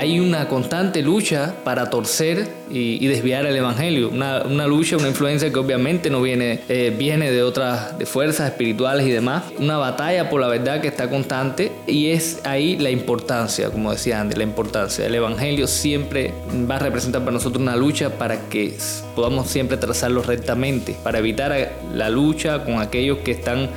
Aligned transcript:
hay 0.00 0.18
una 0.18 0.48
constante 0.48 1.02
lucha 1.02 1.56
para 1.62 1.90
torcer 1.90 2.48
y, 2.70 3.06
desviar 3.06 3.44
el 3.44 3.54
evangelio. 3.54 4.08
Una, 4.08 4.66
lucha, 4.66 4.96
una 4.96 5.08
influencia 5.08 5.52
que 5.52 5.58
obviamente 5.58 6.08
no 6.08 6.22
viene, 6.22 6.60
eh, 6.70 6.94
viene 6.96 7.30
de 7.30 7.42
otras 7.42 7.98
de 7.98 8.06
fuerzas 8.06 8.48
espirituales 8.48 9.06
y 9.06 9.10
demás. 9.10 9.44
Una 9.58 9.76
batalla 9.76 10.30
por 10.30 10.40
la 10.40 10.48
verdad 10.48 10.80
que 10.80 10.88
está 10.88 11.10
constante 11.10 11.70
y 11.86 12.12
es 12.12 12.40
ahí 12.44 12.78
la 12.78 12.88
importancia, 12.88 13.68
como 13.68 13.92
decía 13.92 14.22
Andy, 14.22 14.36
la 14.36 14.44
importancia. 14.44 15.04
El 15.04 15.14
evangelio 15.14 15.66
siempre 15.66 16.32
va 16.68 16.76
a 16.76 16.78
representar 16.78 17.20
para 17.20 17.32
nosotros 17.32 17.60
una 17.60 17.76
lucha 17.76 18.16
para 18.16 18.48
que 18.48 18.78
podamos 19.14 19.48
siempre 19.48 19.76
trazarlo 19.76 20.22
rectamente, 20.22 20.96
para 21.02 21.18
evitar 21.18 21.72
la 21.92 22.08
lucha 22.08 22.64
con 22.64 22.80
aquellos 22.80 23.18
que 23.18 23.32
están 23.32 23.68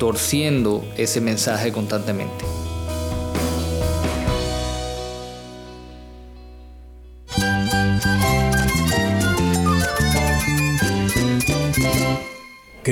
torciendo 0.00 0.84
ese 0.96 1.20
mensaje 1.20 1.70
constantemente. 1.70 2.67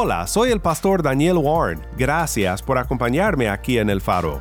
Hola, 0.00 0.28
soy 0.28 0.52
el 0.52 0.60
pastor 0.60 1.02
Daniel 1.02 1.38
Warren. 1.38 1.84
Gracias 1.96 2.62
por 2.62 2.78
acompañarme 2.78 3.48
aquí 3.48 3.78
en 3.78 3.90
el 3.90 4.00
faro. 4.00 4.40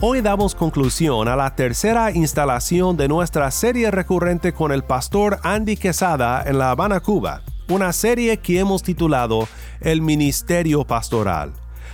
Hoy 0.00 0.20
damos 0.20 0.54
conclusión 0.54 1.26
a 1.26 1.34
la 1.34 1.56
tercera 1.56 2.12
instalación 2.12 2.96
de 2.96 3.08
nuestra 3.08 3.50
serie 3.50 3.90
recurrente 3.90 4.52
con 4.52 4.70
el 4.70 4.84
pastor 4.84 5.40
Andy 5.42 5.76
Quesada 5.76 6.44
en 6.46 6.58
La 6.58 6.70
Habana, 6.70 7.00
Cuba, 7.00 7.42
una 7.68 7.92
serie 7.92 8.36
que 8.36 8.60
hemos 8.60 8.84
titulado 8.84 9.48
El 9.80 10.02
Ministerio 10.02 10.84
Pastoral. 10.84 11.52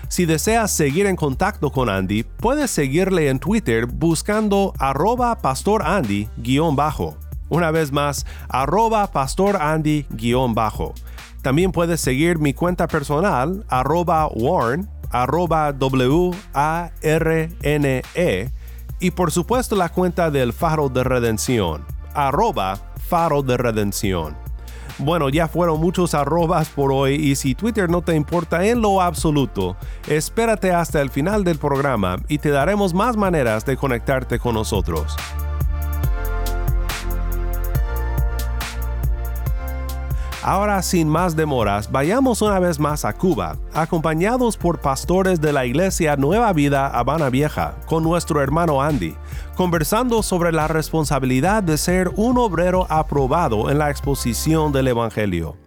Si 0.08 0.26
deseas 0.26 0.70
seguir 0.70 1.06
en 1.06 1.16
contacto 1.16 1.72
con 1.72 1.88
Andy, 1.88 2.24
puedes 2.24 2.70
seguirle 2.70 3.30
en 3.30 3.38
Twitter 3.38 3.86
buscando 3.86 4.74
arroba 4.78 5.40
pastorandy-bajo. 5.40 7.16
Una 7.48 7.70
vez 7.70 7.90
más, 7.90 8.26
arroba 8.50 9.10
pastorandy-bajo. 9.10 10.92
También 11.42 11.72
puedes 11.72 12.00
seguir 12.00 12.38
mi 12.38 12.54
cuenta 12.54 12.86
personal, 12.86 13.64
arroba 13.68 14.28
warn, 14.28 14.88
arroba 15.10 15.72
W-A-R-N-E, 15.72 16.52
y 19.00 19.10
por 19.10 19.32
supuesto 19.32 19.74
la 19.74 19.88
cuenta 19.88 20.30
del 20.30 20.52
Faro 20.52 20.88
de 20.88 21.02
Redención, 21.02 21.84
arroba 22.14 22.78
Faro 23.08 23.42
de 23.42 23.56
Redención. 23.56 24.36
Bueno, 24.98 25.28
ya 25.30 25.48
fueron 25.48 25.80
muchos 25.80 26.14
arrobas 26.14 26.68
por 26.68 26.92
hoy 26.92 27.14
y 27.14 27.34
si 27.34 27.56
Twitter 27.56 27.90
no 27.90 28.02
te 28.02 28.14
importa 28.14 28.64
en 28.64 28.80
lo 28.80 29.00
absoluto, 29.00 29.76
espérate 30.06 30.70
hasta 30.70 31.00
el 31.00 31.10
final 31.10 31.42
del 31.42 31.58
programa 31.58 32.18
y 32.28 32.38
te 32.38 32.50
daremos 32.50 32.94
más 32.94 33.16
maneras 33.16 33.64
de 33.64 33.76
conectarte 33.76 34.38
con 34.38 34.54
nosotros. 34.54 35.16
Ahora 40.44 40.82
sin 40.82 41.08
más 41.08 41.36
demoras, 41.36 41.92
vayamos 41.92 42.42
una 42.42 42.58
vez 42.58 42.80
más 42.80 43.04
a 43.04 43.12
Cuba, 43.12 43.58
acompañados 43.72 44.56
por 44.56 44.80
pastores 44.80 45.40
de 45.40 45.52
la 45.52 45.66
iglesia 45.66 46.16
Nueva 46.16 46.52
Vida 46.52 46.88
Habana 46.88 47.30
Vieja, 47.30 47.76
con 47.86 48.02
nuestro 48.02 48.40
hermano 48.40 48.82
Andy, 48.82 49.14
conversando 49.56 50.20
sobre 50.24 50.50
la 50.50 50.66
responsabilidad 50.66 51.62
de 51.62 51.78
ser 51.78 52.10
un 52.16 52.38
obrero 52.38 52.88
aprobado 52.90 53.70
en 53.70 53.78
la 53.78 53.90
exposición 53.90 54.72
del 54.72 54.88
Evangelio. 54.88 55.61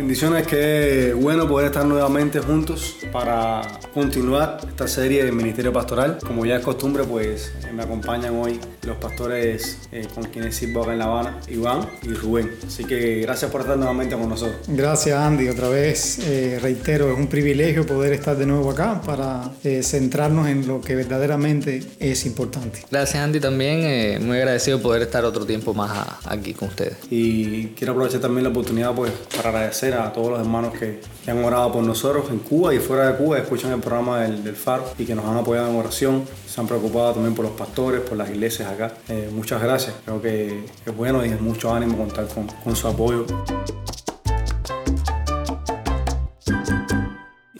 Bendiciones, 0.00 0.46
que 0.46 1.12
bueno 1.14 1.46
poder 1.46 1.66
estar 1.66 1.84
nuevamente 1.84 2.40
juntos 2.40 2.96
para 3.12 3.60
continuar 3.92 4.58
esta 4.66 4.88
serie 4.88 5.22
del 5.22 5.34
Ministerio 5.34 5.74
Pastoral. 5.74 6.16
Como 6.26 6.46
ya 6.46 6.56
es 6.56 6.64
costumbre, 6.64 7.04
pues 7.04 7.52
eh, 7.68 7.72
me 7.74 7.82
acompañan 7.82 8.34
hoy 8.34 8.58
los 8.86 8.96
pastores 8.96 9.76
eh, 9.92 10.08
con 10.14 10.24
quienes 10.24 10.56
sirvo 10.56 10.82
acá 10.82 10.94
en 10.94 11.00
La 11.00 11.04
Habana, 11.04 11.40
Iván 11.48 11.86
y 12.02 12.14
Rubén. 12.14 12.50
Así 12.66 12.84
que 12.84 13.20
gracias 13.20 13.50
por 13.50 13.60
estar 13.60 13.76
nuevamente 13.76 14.16
con 14.16 14.30
nosotros. 14.30 14.62
Gracias 14.68 15.20
Andy, 15.20 15.50
otra 15.50 15.68
vez 15.68 16.18
eh, 16.20 16.58
reitero, 16.62 17.12
es 17.12 17.18
un 17.18 17.26
privilegio 17.26 17.84
poder 17.84 18.14
estar 18.14 18.38
de 18.38 18.46
nuevo 18.46 18.70
acá 18.70 19.02
para 19.04 19.50
centrarnos 19.82 20.48
en 20.48 20.66
lo 20.66 20.80
que 20.80 20.94
verdaderamente 20.94 21.82
es 21.98 22.24
importante. 22.24 22.86
Gracias 22.90 23.22
Andy 23.22 23.38
también, 23.38 24.26
muy 24.26 24.38
agradecido 24.38 24.80
poder 24.80 25.02
estar 25.02 25.26
otro 25.26 25.44
tiempo 25.44 25.74
más 25.74 26.08
aquí 26.24 26.54
con 26.54 26.68
ustedes. 26.68 26.96
Y 27.10 27.66
quiero 27.76 27.92
aprovechar 27.92 28.22
también 28.22 28.44
la 28.44 28.50
oportunidad 28.50 28.94
pues 28.94 29.12
para 29.36 29.50
agradecer 29.50 29.89
a 29.94 30.12
todos 30.12 30.30
los 30.30 30.40
hermanos 30.40 30.74
que, 30.78 31.00
han 31.26 31.44
orado 31.44 31.72
por 31.72 31.84
nosotros 31.84 32.28
en 32.30 32.40
Cuba 32.40 32.74
y 32.74 32.78
fuera 32.78 33.12
de 33.12 33.16
Cuba, 33.16 33.38
escuchan 33.38 33.72
el 33.72 33.80
programa 33.80 34.20
del, 34.20 34.42
del 34.42 34.56
FARO 34.56 34.84
y 34.98 35.04
que 35.04 35.14
nos 35.14 35.24
han 35.24 35.36
apoyado 35.36 35.70
en 35.70 35.76
oración. 35.76 36.24
Se 36.46 36.60
han 36.60 36.66
preocupado 36.66 37.12
también 37.12 37.34
por 37.34 37.44
los 37.44 37.54
pastores, 37.54 38.00
por 38.00 38.16
las 38.16 38.28
iglesias 38.30 38.68
acá. 38.68 38.92
Eh, 39.08 39.30
muchas 39.32 39.62
gracias. 39.62 39.94
Creo 40.04 40.20
que 40.20 40.64
es 40.84 40.96
bueno 40.96 41.24
y 41.24 41.28
es 41.28 41.40
mucho 41.40 41.72
ánimo 41.72 41.96
contar 41.96 42.26
con, 42.26 42.48
con 42.64 42.74
su 42.74 42.88
apoyo. 42.88 43.26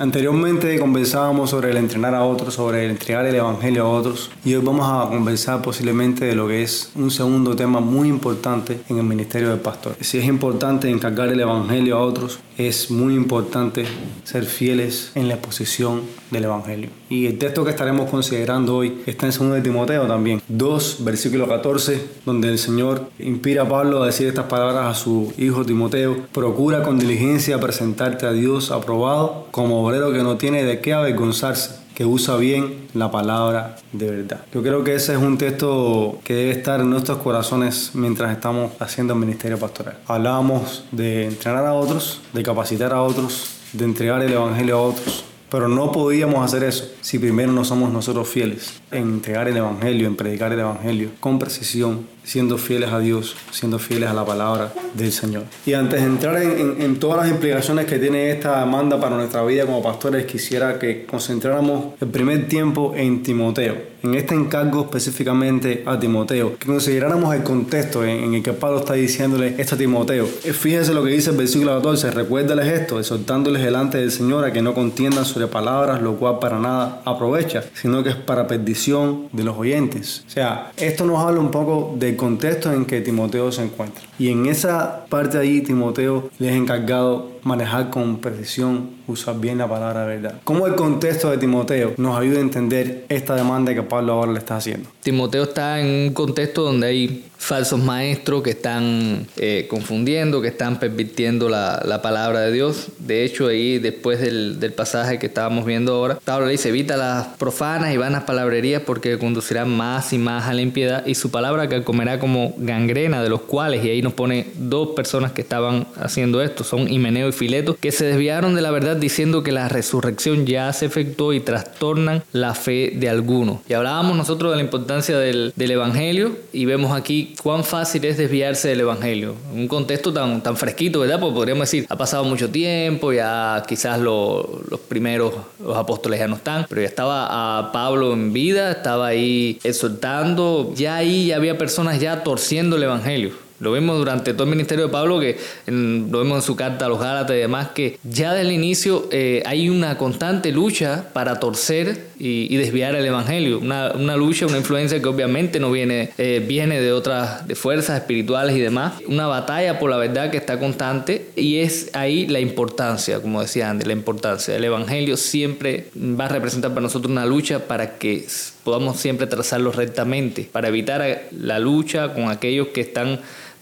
Anteriormente 0.01 0.79
conversábamos 0.79 1.51
sobre 1.51 1.73
el 1.73 1.77
entrenar 1.77 2.15
a 2.15 2.25
otros, 2.25 2.55
sobre 2.55 2.87
el 2.87 2.93
entregar 2.93 3.27
el 3.27 3.35
Evangelio 3.35 3.85
a 3.85 3.91
otros 3.91 4.31
y 4.47 4.55
hoy 4.55 4.65
vamos 4.65 4.87
a 4.89 5.11
conversar 5.11 5.61
posiblemente 5.61 6.25
de 6.25 6.35
lo 6.35 6.49
que 6.49 6.63
es 6.63 6.91
un 6.95 7.11
segundo 7.11 7.55
tema 7.55 7.81
muy 7.81 8.09
importante 8.09 8.81
en 8.89 8.97
el 8.97 9.05
ministerio 9.05 9.51
del 9.51 9.61
pastor. 9.61 9.97
Si 10.01 10.17
es 10.17 10.25
importante 10.25 10.89
encargar 10.89 11.29
el 11.29 11.41
Evangelio 11.41 11.99
a 11.99 12.01
otros, 12.01 12.41
es 12.57 12.91
muy 12.91 13.15
importante 13.15 13.85
ser 14.25 14.47
fieles 14.47 15.13
en 15.17 15.29
la 15.29 15.35
exposición 15.35 16.01
del 16.31 16.45
Evangelio. 16.45 17.00
Y 17.11 17.27
el 17.27 17.39
texto 17.39 17.65
que 17.65 17.71
estaremos 17.71 18.09
considerando 18.09 18.77
hoy 18.77 19.03
está 19.05 19.27
en 19.27 19.33
2 19.33 19.53
de 19.55 19.61
Timoteo 19.63 20.07
también, 20.07 20.41
2, 20.47 20.99
versículo 21.01 21.49
14, 21.49 22.07
donde 22.25 22.49
el 22.49 22.59
Señor 22.59 23.11
inspira 23.19 23.63
a 23.63 23.69
Pablo 23.69 24.01
a 24.01 24.07
decir 24.07 24.29
estas 24.29 24.45
palabras 24.45 24.87
a 24.87 24.95
su 24.95 25.33
hijo 25.37 25.65
Timoteo, 25.65 26.17
procura 26.33 26.85
con 26.85 27.01
diligencia 27.01 27.59
presentarte 27.59 28.27
a 28.27 28.33
Dios 28.33 28.71
aprobado 28.71 29.49
como 29.51 29.91
que 29.91 30.23
no 30.23 30.37
tiene 30.37 30.63
de 30.63 30.81
qué 30.81 30.93
avergonzarse, 30.93 31.81
que 31.97 32.05
usa 32.05 32.37
bien 32.37 32.87
la 32.95 33.11
palabra 33.11 33.75
de 33.93 34.09
verdad. 34.09 34.43
Yo 34.55 34.63
creo 34.63 34.85
que 34.85 34.95
ese 34.95 35.15
es 35.15 35.19
un 35.19 35.37
texto 35.37 36.21
que 36.23 36.35
debe 36.35 36.53
estar 36.53 36.81
en 36.81 36.91
nuestros 36.91 37.19
corazones 37.19 37.91
mientras 37.95 38.31
estamos 38.31 38.71
haciendo 38.79 39.15
el 39.15 39.19
ministerio 39.19 39.59
pastoral. 39.59 39.99
Hablábamos 40.07 40.85
de 40.93 41.27
entrenar 41.27 41.67
a 41.67 41.75
otros, 41.75 42.21
de 42.33 42.45
capacitar 42.45 42.93
a 42.93 43.03
otros, 43.03 43.57
de 43.73 43.85
entregar 43.85 44.23
el 44.23 44.33
Evangelio 44.33 44.77
a 44.77 44.83
otros, 44.83 45.25
pero 45.51 45.69
no 45.69 45.93
podíamos 45.93 46.45
hacer 46.45 46.65
eso 46.65 46.91
si 47.01 47.19
primero 47.19 47.53
no 47.53 47.65
somos 47.65 47.93
nosotros 47.93 48.29
fieles 48.29 48.81
en 48.91 49.03
entregar 49.03 49.49
el 49.49 49.57
Evangelio, 49.57 50.07
en 50.07 50.17
predicar 50.17 50.53
el 50.53 50.61
Evangelio 50.61 51.11
con 51.21 51.39
precisión, 51.39 52.07
siendo 52.25 52.59
fieles 52.59 52.91
a 52.91 52.99
Dios, 52.99 53.37
siendo 53.51 53.79
fieles 53.79 54.09
a 54.09 54.15
la 54.15 54.25
palabra 54.25 54.73
del 54.95 55.13
Señor. 55.13 55.45
Y 55.67 55.73
antes 55.75 56.01
de 56.01 56.07
entrar 56.07 56.43
en, 56.43 56.99
todas 56.99 57.19
las 57.19 57.31
implicaciones 57.31 57.87
que 57.87 57.99
tiene 57.99 58.31
esta 58.31 58.61
demanda 58.61 59.01
para 59.01 59.17
nuestra 59.17 59.43
vida 59.45 59.65
como 59.65 59.83
pastores, 59.83 60.27
quisiera 60.27 60.79
que 60.79 61.07
concentráramos 61.07 61.95
el 62.01 62.09
primer 62.09 62.49
tiempo 62.49 62.95
en 62.97 63.23
Timoteo 63.23 63.91
en 64.03 64.15
este 64.15 64.35
encargo 64.35 64.83
específicamente 64.83 65.83
a 65.87 65.99
Timoteo, 65.99 66.57
que 66.59 66.67
consideráramos 66.67 67.35
el 67.35 67.43
contexto 67.43 68.05
en, 68.05 68.35
el 68.35 68.43
que 68.43 68.53
Pablo 68.53 68.81
está 68.81 68.95
diciéndole 68.95 69.55
esto 69.59 69.75
a 69.75 69.79
Timoteo. 69.79 70.27
Eh, 70.45 70.53
fíjense 70.53 70.95
lo 70.95 71.05
que 71.05 71.11
dice 71.11 71.31
el 71.31 71.37
versículo 71.37 71.75
14, 71.77 72.11
recuérdales 72.11 72.67
esto, 72.67 72.99
exhortándoles 72.99 73.63
delante 73.63 73.99
del 73.99 74.11
Señor 74.11 74.45
a 74.45 74.53
que 74.53 74.63
no 74.63 74.75
contiendan 74.75 75.25
sobre 75.25 75.47
palabras, 75.47 76.01
lo 76.01 76.17
cual 76.17 76.39
para 76.39 76.59
nada 76.59 77.03
aprovecha, 77.05 77.65
sino 77.75 78.03
que 78.03 78.11
es 78.11 78.17
para 78.17 78.47
perdición 78.47 79.29
de 79.33 79.45
los 79.45 79.57
oyentes. 79.57 80.25
O 80.27 80.31
sea, 80.31 80.73
esto 80.77 81.05
nos 81.05 81.19
habla 81.19 81.41
un 81.41 81.51
poco 81.51 81.95
contexto 82.17 82.73
en 82.73 82.85
que 82.85 83.01
Timoteo 83.01 83.51
se 83.53 83.63
encuentra. 83.63 84.03
Y 84.19 84.29
en 84.29 84.47
esa 84.47 85.07
parte 85.07 85.39
ahí 85.39 85.61
Timoteo 85.61 86.31
les 86.39 86.53
ha 86.53 86.57
encargado 86.57 87.40
manejar 87.43 87.91
con 87.91 88.19
precisión, 88.19 88.91
usar 89.07 89.39
bien 89.41 89.59
la 89.59 89.69
palabra 89.69 90.05
verdad. 90.05 90.35
¿Cómo 90.45 90.67
el 90.67 90.75
contexto 90.75 91.31
de 91.31 91.39
Timoteo 91.39 91.95
nos 91.97 92.19
ayuda 92.19 92.39
a 92.39 92.43
entender 92.43 93.05
esta 93.09 93.35
demanda 93.35 93.75
que 93.75 93.83
Pablo 93.83 94.15
ahora 94.15 94.33
le 94.33 94.39
está 94.39 94.57
haciendo? 94.57 94.89
Timoteo 95.03 95.45
está 95.45 95.81
en 95.81 96.09
un 96.09 96.15
contexto 96.15 96.63
donde 96.63 96.87
hay 96.87 97.25
falsos 97.41 97.81
maestros 97.81 98.43
que 98.43 98.51
están 98.51 99.27
eh, 99.39 99.67
confundiendo, 99.69 100.43
que 100.43 100.49
están 100.49 100.79
pervirtiendo 100.79 101.49
la, 101.49 101.83
la, 101.87 102.03
palabra 102.03 102.41
de 102.41 102.53
Dios. 102.53 102.89
De 102.99 103.25
hecho, 103.25 103.47
ahí 103.47 103.79
después 103.79 104.21
del, 104.21 104.61
del, 104.61 104.75
pasaje 104.75 105.19
que 105.19 105.27
estábamos 105.27 105.65
viendo 105.65 105.95
ahora, 105.95 106.19
Pablo 106.23 106.47
le 106.47 106.53
dice, 106.53 106.69
evita 106.69 106.99
las 106.99 107.29
profanas 107.39 107.95
y 107.95 107.97
vanas 107.97 108.25
palabrerías 108.25 108.83
porque 108.83 109.19
conducirán 109.19 109.75
más 109.75 110.13
y 110.13 110.19
más 110.19 110.49
a 110.49 110.53
la 110.53 110.61
impiedad 110.61 111.07
y 111.07 111.15
su 111.15 111.31
palabra 111.31 111.67
que 111.67 111.83
comerá 111.83 112.19
como 112.19 112.55
gangrena 112.59 113.23
de 113.23 113.31
los 113.31 113.41
cuales, 113.41 113.83
y 113.85 113.89
ahí 113.89 114.03
nos 114.03 114.13
pone 114.13 114.49
dos 114.57 114.91
personas 114.91 115.33
que 115.33 115.41
estaban 115.41 115.87
haciendo 115.97 116.43
esto, 116.43 116.63
son 116.63 116.93
Himeneo 116.93 117.30
y 117.31 117.33
Fileto, 117.33 117.77
que 117.77 117.93
se 117.93 118.05
desviaron 118.05 118.55
de 118.55 118.63
la 118.63 118.71
verdad 118.71 118.97
diciendo 118.97 119.43
que 119.43 119.53
la 119.53 119.69
resurrección 119.69 120.47
ya 120.47 120.73
se 120.73 120.87
efectuó 120.87 121.33
y 121.33 121.41
trastornan 121.41 122.23
la 122.33 122.55
fe 122.55 122.93
de 122.95 123.09
algunos. 123.09 123.61
Y 123.69 123.73
hablábamos 123.73 124.17
nosotros 124.17 124.53
de 124.53 124.57
la 124.57 124.63
importancia 124.63 125.19
del, 125.19 125.55
Evangelio 125.71 126.37
y 126.53 126.65
vemos 126.65 126.91
aquí 126.93 127.35
cuán 127.43 127.63
fácil 127.63 128.05
es 128.05 128.19
desviarse 128.19 128.69
del 128.69 128.81
Evangelio. 128.81 129.37
Un 129.55 129.69
contexto 129.69 130.13
tan, 130.13 130.43
fresquito, 130.57 131.01
¿verdad? 131.01 131.21
Porque 131.21 131.35
podríamos 131.35 131.71
decir, 131.71 131.87
ha 131.89 131.97
pasado 131.97 132.25
mucho 132.25 132.51
tiempo, 132.51 133.13
ya 133.13 133.63
quizás 133.69 134.01
los 134.01 134.45
primeros, 134.89 135.33
los 135.65 135.77
apóstoles 135.77 136.19
ya 136.19 136.27
no 136.27 136.37
están, 136.37 136.67
pero 136.69 136.81
ya 136.81 136.89
estaba 136.89 137.59
a 137.59 137.71
Pablo 137.71 138.13
en 138.13 138.33
vida, 138.33 138.73
estaba 138.73 139.07
ahí 139.07 139.61
exhortando, 139.63 140.73
ya 140.75 140.97
ahí 140.97 141.29
ya 141.29 141.37
había 141.37 141.57
personas 141.57 142.01
ya 142.01 142.25
torciendo 142.25 142.77
el 142.77 142.83
Evangelio. 142.83 143.50
Lo 143.61 143.73
vemos 143.73 143.99
durante 143.99 144.33
todo 144.33 144.45
el 144.45 144.51
ministerio 144.51 144.87
de 144.87 144.93
Pablo, 144.93 145.21
que 145.21 145.39
lo 145.67 146.19
vemos 146.19 146.39
en 146.39 146.43
su 146.43 146.57
carta 146.57 146.87
a 146.87 146.89
los 146.89 146.99
Gálatas 146.99 147.37
y 147.37 147.41
demás, 147.41 147.69
que 147.75 147.99
ya 148.03 148.33
desde 148.33 148.49
el 148.49 148.55
inicio 148.55 149.09
eh, 149.13 149.43
hay 149.47 149.69
una 149.69 149.99
constante 149.99 150.51
lucha 150.51 151.05
para 151.13 151.39
torcer 151.39 152.11
y, 152.19 152.57
desviar 152.57 152.95
el 152.95 153.05
Evangelio. 153.05 153.59
Una, 153.59 153.93
una, 153.93 154.17
lucha, 154.17 154.47
una 154.47 154.59
influencia 154.59 155.01
que 155.01 155.09
obviamente 155.09 155.59
no 155.61 155.71
viene, 155.71 156.11
eh, 156.19 156.45
viene 156.47 156.81
de 156.81 156.93
otras 156.93 157.47
de 157.47 157.55
fuerzas 157.55 157.99
espirituales 157.99 158.57
y 158.57 158.61
demás. 158.61 158.95
Una 159.07 159.27
batalla 159.27 159.79
por 159.79 159.91
la 159.91 159.97
verdad 159.97 160.31
que 160.31 160.37
está 160.37 160.59
constante 160.59 161.31
y 161.37 161.59
es 161.59 161.91
ahí 161.95 162.27
la 162.27 162.41
importancia, 162.41 163.21
como 163.21 163.41
decía 163.41 163.71
Andy, 163.71 163.87
la 163.87 163.93
importancia. 163.93 164.55
El 164.55 164.65
Evangelio 164.65 165.17
siempre 165.17 165.87
va 165.97 166.27
a 166.27 166.29
representar 166.29 166.71
para 166.71 166.83
nosotros 166.83 167.11
una 167.11 167.25
lucha 167.25 167.67
para 167.67 167.99
que 167.99 168.27
podamos 168.65 168.99
siempre 168.99 169.27
trazarlo 169.27 169.73
rectamente, 169.73 170.49
para 170.51 170.69
evitar 170.69 171.23
la 171.33 171.59
lucha 171.59 172.13
con 172.13 172.29
aquellos 172.31 172.69
que 172.69 172.83
están 172.83 173.21